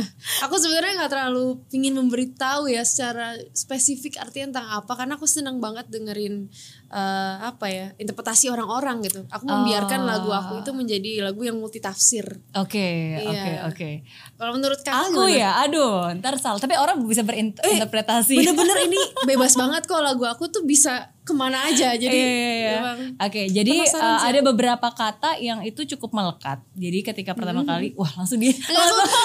Aku 0.48 0.56
sebenarnya 0.56 1.03
nggak 1.03 1.12
terlalu 1.12 1.60
pingin 1.68 2.00
memberitahu 2.00 2.72
ya 2.72 2.88
secara 2.88 3.36
spesifik 3.51 4.24
artinya 4.24 4.56
tentang 4.56 4.68
apa 4.72 4.91
karena 4.96 5.20
aku 5.20 5.27
senang 5.27 5.60
banget 5.60 5.91
dengerin 5.91 6.48
eh, 6.91 7.36
apa 7.41 7.65
ya 7.65 7.88
interpretasi 7.95 8.48
orang-orang 8.48 9.00
gitu. 9.01 9.24
Aku 9.27 9.43
membiarkan 9.43 10.00
Oh. 10.01 10.07
lagu 10.07 10.29
aku 10.29 10.53
itu 10.60 10.71
menjadi 10.71 11.24
lagu 11.24 11.41
yang 11.41 11.55
multitafsir. 11.55 12.43
Oke, 12.53 12.88
oke, 13.17 13.31
Iya. 13.48 13.65
oke. 13.65 13.89
Kalau 14.36 14.51
menurut 14.51 14.79
kakak 14.79 15.07
Aku 15.07 15.24
gimana? 15.24 15.31
ya, 15.33 15.50
aduh, 15.62 16.12
ntar 16.17 16.36
salah. 16.36 16.57
Tapi 16.57 16.75
orang 16.75 17.00
bisa 17.01 17.24
berinterpretasi. 17.24 18.36
Bener-bener 18.36 18.77
ini 18.86 19.00
bebas 19.29 19.55
banget 19.55 19.83
kok 19.83 20.00
lagu 20.00 20.24
aku 20.24 20.48
tuh 20.48 20.62
bisa 20.62 21.10
ke 21.21 21.31
mana 21.31 21.63
aja 21.63 21.93
jadi 21.93 22.10
Iya, 22.12 22.33
iya, 22.33 22.51
iya. 22.57 22.77
Oke, 23.19 23.45
jadi 23.48 23.86
Penasaran 23.86 24.10
uh, 24.12 24.21
ada 24.25 24.39
beberapa 24.43 24.88
kata 24.89 25.38
yang 25.38 25.62
itu 25.62 25.86
cukup 25.88 26.12
melekat. 26.12 26.57
Jadi 26.74 27.00
ketika 27.03 27.31
pertama 27.31 27.62
kali, 27.62 27.93
wah 27.93 28.10
langsung 28.15 28.41
dia. 28.41 28.57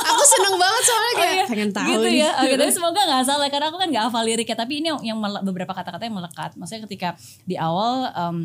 Aku 0.07 0.23
seneng 0.35 0.55
banget 0.57 0.83
soalnya 0.83 1.13
kayak 1.13 1.27
Oh, 1.27 1.37
iya. 1.37 1.45
pengen 1.47 1.71
tahu 1.71 1.89
gitu 1.89 2.07
nih. 2.07 2.19
ya. 2.19 2.31
Oke, 2.39 2.55
tapi 2.57 2.73
semoga 2.73 3.01
nggak 3.03 3.25
salah 3.25 3.47
karena 3.47 3.67
aku 3.69 3.79
kan 3.79 3.89
nggak 3.89 4.05
hafal 4.07 4.23
liriknya. 4.23 4.57
Tapi 4.57 4.73
ini 4.79 4.89
yang, 5.01 5.19
beberapa 5.43 5.73
kata-kata 5.73 6.03
yang 6.03 6.17
melekat. 6.17 6.55
Maksudnya 6.55 6.83
ketika 6.85 7.09
di 7.43 7.55
awal 7.55 8.11
um, 8.13 8.37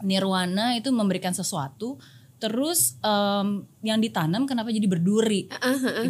Nirwana 0.00 0.74
itu 0.74 0.90
memberikan 0.90 1.30
sesuatu, 1.30 1.96
terus 2.36 2.98
um, 3.00 3.62
yang 3.80 3.98
ditanam 3.98 4.44
kenapa 4.44 4.68
jadi 4.68 4.84
berduri 4.84 5.46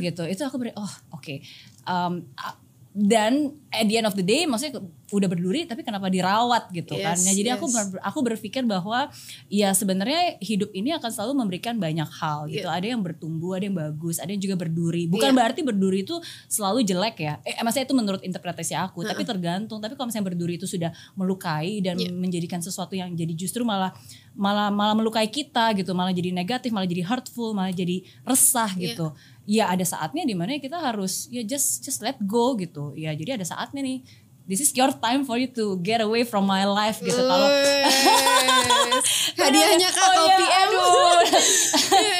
gitu. 0.00 0.24
Itu 0.24 0.42
aku 0.42 0.56
ber 0.56 0.72
oh 0.74 0.88
oke. 1.12 1.44
Um, 1.84 2.24
a- 2.34 2.56
dan 2.92 3.56
at 3.72 3.88
the 3.88 3.96
end 3.96 4.04
of 4.04 4.12
the 4.12 4.20
day 4.22 4.44
maksudnya 4.44 4.76
udah 5.08 5.28
berduri 5.28 5.64
tapi 5.64 5.80
kenapa 5.80 6.08
dirawat 6.08 6.68
gitu 6.72 6.96
kan. 6.96 7.16
Yes, 7.16 7.24
Nah, 7.24 7.32
jadi 7.32 7.48
aku 7.56 7.64
yes. 7.64 7.74
ber- 7.88 8.00
aku 8.00 8.18
berpikir 8.22 8.64
bahwa 8.64 9.08
ya 9.48 9.72
sebenarnya 9.72 10.40
hidup 10.40 10.72
ini 10.72 10.92
akan 10.92 11.08
selalu 11.08 11.32
memberikan 11.36 11.76
banyak 11.76 12.08
hal 12.10 12.48
gitu. 12.48 12.64
Ada 12.64 12.92
yang 12.92 13.00
bertumbuh, 13.00 13.56
ada 13.56 13.64
yang 13.64 13.76
bagus, 13.76 14.16
ada 14.16 14.28
yang 14.28 14.40
juga 14.40 14.56
berduri. 14.56 15.04
Bukan 15.04 15.32
Iya. 15.32 15.36
berarti 15.36 15.60
berduri 15.60 16.00
itu 16.00 16.16
selalu 16.46 16.80
jelek 16.82 17.16
ya. 17.18 17.34
Eh 17.44 17.60
maksudnya 17.60 17.88
itu 17.88 17.96
menurut 17.96 18.20
interpretasi 18.20 18.72
aku, 18.72 19.04
tapi 19.04 19.20
tergantung. 19.22 19.80
Tapi 19.80 19.92
kalau 19.94 20.08
misalnya 20.08 20.28
berduri 20.28 20.56
itu 20.56 20.64
sudah 20.64 20.92
melukai 21.14 21.80
dan 21.80 21.96
Iya. 21.96 22.12
menjadikan 22.12 22.60
sesuatu 22.60 22.92
yang 22.92 23.12
jadi 23.12 23.32
justru 23.32 23.64
malah 23.64 23.92
malah 24.32 24.68
malah 24.68 24.96
melukai 24.96 25.28
kita 25.28 25.76
gitu, 25.76 25.92
malah 25.92 26.12
jadi 26.12 26.32
negatif, 26.32 26.72
malah 26.72 26.88
jadi 26.88 27.04
hurtful, 27.04 27.52
malah 27.52 27.68
jadi 27.70 28.00
resah 28.24 28.72
Iya. 28.76 28.96
gitu. 28.96 29.12
Ya 29.44 29.66
ada 29.66 29.82
saatnya 29.82 30.22
di 30.22 30.32
mana 30.32 30.54
kita 30.56 30.78
harus 30.78 31.26
ya 31.28 31.42
just 31.42 31.82
just 31.82 31.98
let 31.98 32.14
go 32.20 32.54
gitu. 32.54 32.94
Ya 32.94 33.10
jadi 33.12 33.34
ada 33.34 33.44
saatnya 33.44 33.80
nih 33.80 34.00
This 34.42 34.58
is 34.58 34.74
your 34.74 34.90
time 34.92 35.22
for 35.22 35.38
you 35.38 35.46
to 35.54 35.78
get 35.78 35.98
away 35.98 36.26
from 36.26 36.44
my 36.44 36.66
life 36.66 36.98
gitu. 36.98 37.14
Kalau 37.14 37.46
hadiahnya 39.38 39.88
kak 39.88 40.02
Oh, 40.02 40.14
kopi 40.26 40.44
em 40.44 40.68
aduh. 40.68 41.18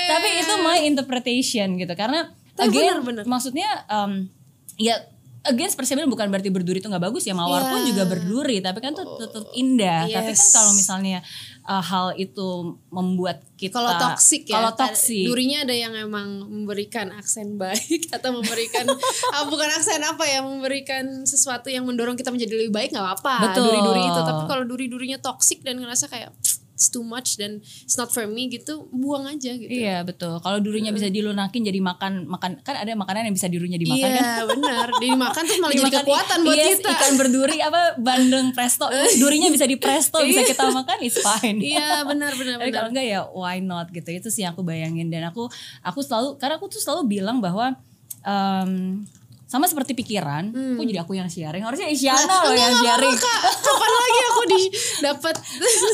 Tapi 0.06 0.28
itu 0.38 0.54
my 0.60 0.78
interpretation 0.82 1.68
gitu 1.76 1.92
karena 1.92 2.30
Tapi 2.54 2.68
again 2.68 3.00
bener-bener. 3.00 3.24
maksudnya 3.26 3.66
um, 3.88 4.28
ya 4.76 5.02
against 5.42 5.74
persiapan 5.74 6.06
bukan 6.06 6.30
berarti 6.30 6.54
berduri 6.54 6.78
itu 6.78 6.86
nggak 6.86 7.02
bagus 7.02 7.26
ya 7.26 7.34
mawar 7.34 7.66
pun 7.66 7.82
Iya. 7.82 7.88
juga 7.90 8.04
berduri 8.06 8.62
tapi 8.62 8.78
kan 8.78 8.94
tuh 8.94 9.18
tetap 9.18 9.42
indah 9.52 10.06
tapi 10.06 10.30
kan 10.30 10.38
Yes. 10.38 10.52
kalau 10.54 10.70
misalnya 10.70 11.18
uh, 11.66 11.82
hal 11.82 12.14
itu 12.18 12.78
membuat 12.90 13.42
kita 13.56 13.78
Kalau 13.78 13.94
toksik 13.94 14.50
ya. 14.50 14.58
Kalau 14.58 14.72
toksik. 14.74 15.26
Durinya 15.26 15.62
ada 15.62 15.74
yang 15.74 15.94
emang 15.94 16.46
memberikan 16.50 17.14
aksen 17.14 17.58
baik 17.58 18.08
atau 18.16 18.34
memberikan 18.34 18.86
ah, 19.34 19.44
bukan 19.46 19.68
aksen 19.78 20.02
apa 20.02 20.24
ya, 20.26 20.42
memberikan 20.42 21.22
sesuatu 21.22 21.70
yang 21.70 21.86
mendorong 21.86 22.18
kita 22.18 22.34
menjadi 22.34 22.58
lebih 22.58 22.74
baik 22.74 22.90
nggak 22.90 23.06
apa-apa. 23.06 23.54
Duri-duri 23.54 24.02
itu. 24.02 24.20
Tapi 24.22 24.42
kalau 24.50 24.64
duri-durinya 24.66 25.18
toksik 25.22 25.62
dan 25.62 25.78
ngerasa 25.78 26.10
kayak 26.10 26.34
it's 26.82 26.90
too 26.90 27.06
much 27.06 27.38
dan 27.38 27.62
it's 27.62 27.94
not 27.94 28.10
for 28.10 28.26
me 28.26 28.50
gitu, 28.50 28.90
buang 28.90 29.30
aja 29.30 29.54
gitu. 29.54 29.70
Iya 29.70 30.02
betul. 30.02 30.42
Kalau 30.42 30.58
durinya 30.58 30.90
bisa 30.90 31.06
dilunakin 31.06 31.62
jadi 31.62 31.78
makan 31.78 32.26
makan 32.26 32.58
kan 32.66 32.74
ada 32.74 32.90
makanan 32.92 33.30
yang 33.30 33.36
bisa 33.38 33.46
durinya 33.46 33.78
dimakan 33.78 34.02
Iya, 34.02 34.18
kan. 34.18 34.50
benar. 34.50 34.86
Dimakan 35.02 35.42
terus 35.46 35.60
malah 35.62 35.70
jadi 35.70 35.82
Dimakan 35.86 36.02
kekuatan 36.02 36.38
buat 36.42 36.58
yes, 36.58 36.78
kita. 36.82 36.90
ikan 36.90 37.12
berduri 37.14 37.58
apa 37.62 37.82
bandeng 38.02 38.50
presto 38.50 38.90
durinya 39.22 39.46
bisa 39.46 39.62
di 39.62 39.78
presto 39.78 40.18
bisa 40.26 40.42
kita 40.42 40.74
makan 40.74 40.98
it's 40.98 41.22
fine 41.22 41.62
Iya, 41.62 42.02
benar 42.02 42.34
benar 42.34 42.58
tapi 42.58 42.74
kalau 42.74 42.90
enggak 42.90 43.06
ya 43.06 43.20
why 43.30 43.62
not 43.62 43.86
gitu 43.88 44.10
itu 44.10 44.26
sih 44.26 44.42
yang 44.42 44.50
aku 44.50 44.66
bayangin 44.66 45.06
dan 45.06 45.28
aku 45.28 45.46
aku 45.78 46.00
selalu 46.02 46.34
karena 46.40 46.58
aku 46.58 46.66
tuh 46.66 46.80
selalu 46.80 47.06
bilang 47.06 47.38
bahwa 47.38 47.78
em, 48.22 49.04
sama 49.52 49.68
seperti 49.68 49.92
pikiran, 49.92 50.48
kok 50.48 50.84
jadi 50.88 51.04
aku 51.04 51.12
yang 51.12 51.28
sharing? 51.28 51.60
Harusnya 51.60 51.92
Isyana 51.92 52.48
loh 52.48 52.56
yang 52.64 52.72
sharing. 52.72 53.16
Kapan 53.20 53.90
lagi 53.92 54.20
aku 54.32 54.42
di 54.48 54.60
dapat 55.12 55.34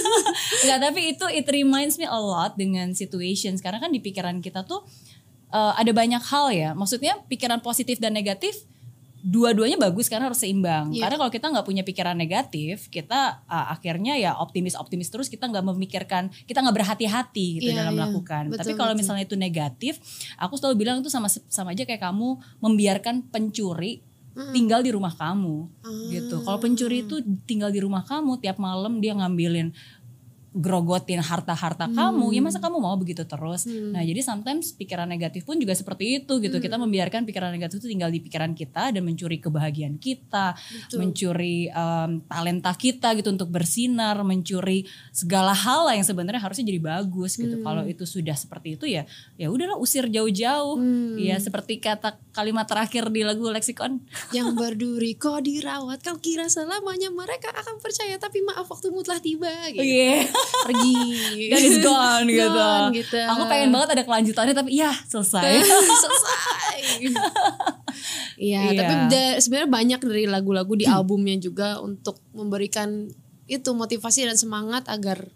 Enggak, 0.62 0.78
tapi 0.78 1.00
itu 1.10 1.26
it 1.34 1.46
reminds 1.50 1.98
me 1.98 2.06
a 2.06 2.14
lot 2.14 2.54
dengan 2.54 2.94
situations 2.94 3.58
karena 3.58 3.82
kan 3.82 3.90
di 3.90 3.98
pikiran 3.98 4.38
kita 4.38 4.62
tuh 4.62 4.86
uh, 5.50 5.74
ada 5.74 5.90
banyak 5.90 6.22
hal 6.22 6.54
ya. 6.54 6.70
Maksudnya 6.78 7.18
pikiran 7.26 7.58
positif 7.58 7.98
dan 7.98 8.14
negatif 8.14 8.62
dua-duanya 9.22 9.78
bagus 9.78 10.06
karena 10.06 10.30
harus 10.30 10.38
seimbang. 10.38 10.94
Iya. 10.94 11.06
Karena 11.06 11.16
kalau 11.18 11.32
kita 11.34 11.46
nggak 11.50 11.66
punya 11.66 11.82
pikiran 11.82 12.14
negatif, 12.14 12.86
kita 12.88 13.42
uh, 13.50 13.66
akhirnya 13.74 14.14
ya 14.14 14.38
optimis-optimis 14.38 15.10
terus 15.10 15.26
kita 15.26 15.50
nggak 15.50 15.64
memikirkan, 15.66 16.30
kita 16.46 16.62
nggak 16.62 16.76
berhati-hati 16.76 17.62
gitu 17.62 17.70
Iya, 17.74 17.82
dalam 17.82 17.94
iya. 17.94 17.98
melakukan. 18.06 18.42
Betul, 18.50 18.58
Tapi 18.62 18.72
kalau 18.78 18.92
misalnya 18.94 19.26
itu 19.26 19.34
negatif, 19.34 19.98
aku 20.38 20.54
selalu 20.54 20.74
bilang 20.86 20.96
itu 21.02 21.10
sama 21.10 21.26
sama 21.30 21.74
aja 21.74 21.82
kayak 21.82 22.02
kamu 22.02 22.38
membiarkan 22.62 23.26
pencuri 23.28 24.06
tinggal 24.54 24.86
di 24.86 24.94
rumah 24.94 25.10
kamu 25.10 25.66
gitu. 26.14 26.38
Kalau 26.46 26.58
pencuri 26.62 27.02
itu 27.02 27.18
tinggal 27.42 27.74
di 27.74 27.82
rumah 27.82 28.06
kamu 28.06 28.38
tiap 28.38 28.62
malam 28.62 29.02
dia 29.02 29.18
ngambilin 29.18 29.74
grogotin 30.50 31.20
harta-harta 31.20 31.86
kamu 31.88 32.32
ya 32.32 32.40
masa 32.40 32.56
kamu 32.58 32.80
mau 32.80 32.96
begitu 32.96 33.22
terus? 33.22 33.68
Nah 33.68 34.00
jadi 34.00 34.20
sometimes 34.20 34.72
pikiran 34.72 35.04
negatif 35.04 35.44
pun 35.44 35.56
juga 35.56 35.76
seperti 35.76 36.24
itu 36.24 36.40
gitu. 36.40 36.56
Kita 36.58 36.76
membiarkan 36.76 37.24
pikiran 37.24 37.52
negatif 37.52 37.78
itu 37.78 37.88
tinggal 37.88 38.08
di 38.08 38.18
pikiran 38.18 38.52
kita 38.52 38.90
dan 38.90 39.02
mencuri 39.04 39.38
kebahagiaan 39.38 39.96
kita 39.96 40.56
mencuri 40.96 41.68
em, 41.68 42.24
talenta 42.24 42.72
kita 42.72 43.12
gitu 43.14 43.28
untuk 43.28 43.48
bersinar 43.48 44.16
mencuri 44.24 44.84
segala 45.12 45.52
hal 45.52 45.88
yang 45.92 46.04
sebenarnya 46.04 46.40
harusnya 46.40 46.64
jadi 46.64 46.80
bagus 46.80 47.36
gitu. 47.36 47.60
Kalau 47.60 47.84
itu 47.84 48.04
sudah 48.04 48.34
seperti 48.34 48.80
itu 48.80 48.88
ya 48.88 49.04
ya 49.36 49.52
udahlah 49.52 49.76
usir 49.76 50.08
jauh-jauh. 50.08 50.80
Ya 51.20 51.36
seperti 51.38 51.78
kata 51.78 52.16
kalimat 52.32 52.64
terakhir 52.64 53.10
di 53.10 53.22
lagu 53.22 53.44
leksikon 53.48 54.00
yang 54.36 54.54
berduri 54.54 55.12
kok 55.14 55.44
dirawat 55.44 56.00
kau 56.00 56.16
kira 56.18 56.48
selamanya 56.48 57.10
mereka 57.10 57.52
akan 57.52 57.78
percaya 57.78 58.16
tapi 58.16 58.40
maaf 58.42 58.64
waktumu 58.66 59.04
telah 59.04 59.20
tiba 59.20 59.50
gitu. 59.70 59.84
Iya. 59.84 60.24
Pergi 60.66 60.96
Dan 61.50 61.60
it's 61.64 61.78
gone 61.80 62.26
gitu. 62.28 62.48
Gone, 62.48 62.90
gitu. 62.94 63.18
Aku 63.18 63.42
pengen 63.46 63.70
banget 63.72 63.88
ada 63.98 64.02
kelanjutannya 64.04 64.54
tapi 64.54 64.70
ya 64.76 64.92
selesai. 65.06 65.62
selesai 66.04 66.80
Iya, 68.38 68.70
Iya. 68.70 68.78
tapi 68.78 68.94
sebenarnya 69.42 69.70
banyak 69.70 70.00
dari 70.06 70.24
lagu-lagu 70.30 70.72
di 70.78 70.86
albumnya 70.86 71.34
juga 71.38 71.82
untuk 71.82 72.22
memberikan 72.30 73.10
itu 73.48 73.70
motivasi 73.74 74.28
dan 74.28 74.36
semangat 74.38 74.86
agar 74.86 75.26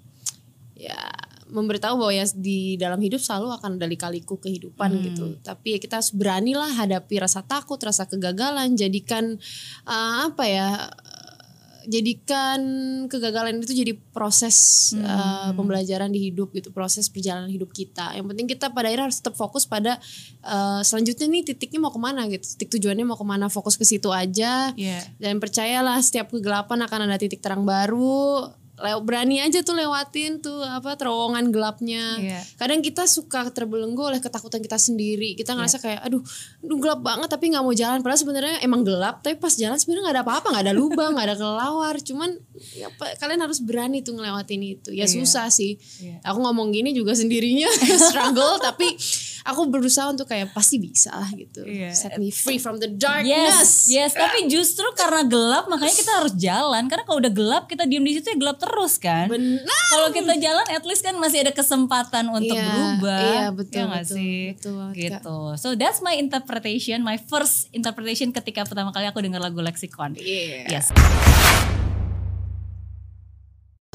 ya 0.76 1.11
memberitahu 1.52 2.00
bahwa 2.00 2.12
ya 2.16 2.25
di 2.32 2.80
dalam 2.80 2.97
hidup 2.97 3.21
selalu 3.21 3.52
akan 3.61 3.76
ada 3.76 3.85
lika-liku 3.85 4.40
kehidupan 4.40 4.88
gitu. 5.04 5.37
Tapi 5.44 5.76
ya 5.76 5.78
kita 5.78 6.00
harus 6.00 6.12
beranilah 6.16 6.73
hadapi 6.73 7.21
rasa 7.21 7.44
takut, 7.44 7.76
rasa 7.76 8.09
kegagalan, 8.09 8.73
jadikan 8.73 9.37
eh, 9.85 10.14
apa 10.25 10.44
ya 10.49 10.68
jadikan 11.89 12.61
kegagalan 13.11 13.59
itu 13.62 13.75
jadi 13.75 13.93
proses 14.15 14.91
eh, 14.95 15.51
pembelajaran 15.55 16.12
di 16.12 16.31
hidup 16.31 16.55
gitu, 16.55 16.71
proses 16.71 17.11
perjalanan 17.11 17.51
hidup 17.51 17.75
kita. 17.75 18.15
Yang 18.15 18.27
penting 18.35 18.47
kita 18.47 18.71
pada 18.71 18.88
akhirnya 18.90 19.07
harus 19.11 19.18
tetap 19.18 19.35
fokus 19.35 19.66
pada 19.66 19.99
eh, 20.45 20.81
selanjutnya 20.87 21.27
nih 21.27 21.42
titiknya 21.55 21.81
mau 21.83 21.92
ke 21.92 22.01
mana 22.01 22.27
gitu, 22.31 22.45
titik 22.57 22.79
tujuannya 22.79 23.05
mau 23.07 23.18
ke 23.18 23.27
mana, 23.27 23.47
fokus 23.51 23.75
ke 23.75 23.85
situ 23.85 24.11
aja. 24.14 24.71
Iya. 24.77 25.03
Dan 25.18 25.42
percayalah 25.42 25.99
setiap 26.01 26.31
kegelapan 26.31 26.85
akan 26.87 27.11
ada 27.11 27.16
titik 27.18 27.42
terang 27.42 27.66
baru. 27.66 28.62
Lew, 28.72 28.98
berani 29.00 29.37
aja 29.37 29.61
tuh 29.61 29.76
lewatin 29.76 30.40
tuh 30.40 30.58
apa 30.58 30.96
terowongan 30.96 31.52
gelapnya. 31.52 32.16
Iya. 32.16 32.40
Kadang 32.56 32.80
kita 32.80 33.04
suka 33.04 33.44
terbelenggu 33.46 34.00
oleh 34.00 34.16
ketakutan 34.16 34.58
kita 34.58 34.74
sendiri. 34.74 35.37
Kita 35.37 35.52
ngerasa 35.52 35.76
Iya. 35.76 35.85
kayak 35.85 36.00
aduh, 36.02 36.22
aduh 36.58 36.78
gelap 36.80 37.00
banget 37.00 37.28
tapi 37.28 37.52
nggak 37.52 37.61
mau 37.61 37.70
jalan. 37.70 38.00
Padahal 38.00 38.16
sebenarnya 38.18 38.56
emang 38.61 38.80
gelap, 38.80 39.20
tapi 39.20 39.37
pas 39.37 39.52
jalan 39.52 39.76
sebenarnya 39.76 40.02
nggak 40.02 40.16
ada 40.16 40.24
apa-apa, 40.24 40.46
nggak 40.50 40.64
ada 40.64 40.74
lubang, 40.74 41.11
nggak 41.12 41.26
ada 41.26 41.37
kelawar. 41.37 41.94
Cuman 42.00 42.30
ya 42.72 42.88
apa, 42.88 43.04
kalian 43.18 43.40
harus 43.40 43.58
berani 43.61 44.00
tuh 44.00 44.14
ngelewatin 44.14 44.62
itu. 44.62 44.88
Ya 44.90 45.04
Iya. 45.04 45.20
susah 45.20 45.46
sih. 45.46 45.76
Iya. 46.00 46.24
Aku 46.24 46.40
ngomong 46.40 46.72
gini 46.72 46.90
juga 46.90 47.12
sendirinya 47.12 47.68
struggle, 48.08 48.56
tapi 48.58 48.88
aku 49.44 49.68
berusaha 49.68 50.08
untuk 50.08 50.24
kayak 50.24 50.50
pasti 50.50 50.78
bisa 50.78 51.12
lah 51.12 51.28
gitu. 51.30 51.61
Iya. 51.62 51.92
Set 51.92 52.16
me 52.16 52.32
free 52.32 52.56
from 52.56 52.78
the 52.78 52.88
Yes, 52.88 52.96
darkness. 52.96 53.70
yes. 53.87 54.11
Tapi 54.14 54.48
justru 54.48 54.88
karena 54.94 55.22
gelap 55.22 55.68
makanya 55.68 55.92
kita 55.92 56.12
harus 56.14 56.32
jalan. 56.35 56.88
Karena 56.88 57.04
kalau 57.04 57.20
udah 57.20 57.30
gelap 57.30 57.64
kita 57.66 57.85
diem 57.85 58.00
di 58.00 58.16
situ 58.16 58.26
ya 58.26 58.38
gelap 58.38 58.62
terus 58.62 58.94
kan. 58.96 59.27
Benar. 59.27 59.66
Kalau 59.90 60.09
kita 60.11 60.35
jalan 60.37 60.66
at 60.68 60.83
least 60.83 61.03
kan 61.03 61.14
masih 61.14 61.42
ada 61.42 61.51
kesempatan 61.51 62.25
untuk 62.29 62.55
Iya, 62.55 62.64
berubah. 62.64 63.20
iya, 63.20 63.46
betul, 63.51 63.75
Ya 63.75 63.85
betul, 63.90 64.14
sih? 64.14 64.40
betul 64.53 64.75
Kak. 64.79 64.94
gitu. 64.94 65.38
So 65.57 65.68
that's 65.72 65.98
my 65.98 66.14
interpretation, 66.14 67.03
my 67.03 67.18
first 67.18 67.66
interpretation 67.70 68.31
ketika 68.31 68.62
pertama 68.62 68.88
kali 68.88 69.05
aku 69.05 69.18
dengar 69.20 69.38
lagu 69.38 69.59
Lexicon. 69.59 70.14
Iya. 70.14 70.70
Yes. 70.70 70.87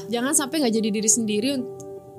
jangan 0.06 0.32
sampai 0.32 0.58
nggak 0.58 0.72
jadi 0.72 0.88
diri 0.90 1.04
sendiri 1.06 1.50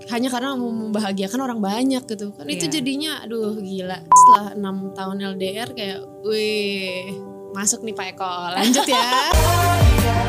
hanya 0.07 0.29
karena 0.29 0.53
mau 0.53 0.69
membahagiakan 0.69 1.41
orang 1.41 1.57
banyak 1.59 2.05
gitu 2.05 2.29
kan 2.31 2.45
itu 2.45 2.67
Iya. 2.67 2.71
jadinya 2.71 3.11
aduh 3.19 3.57
gila 3.57 3.97
setelah 4.05 4.45
enam 4.53 4.75
tahun 4.93 5.17
LDR 5.33 5.73
kayak 5.73 5.97
wih 6.21 7.09
masuk 7.51 7.81
nih 7.81 7.91
Pak 7.91 8.13
Eko 8.13 8.29
lanjut 8.53 8.85
Ya, 8.85 9.09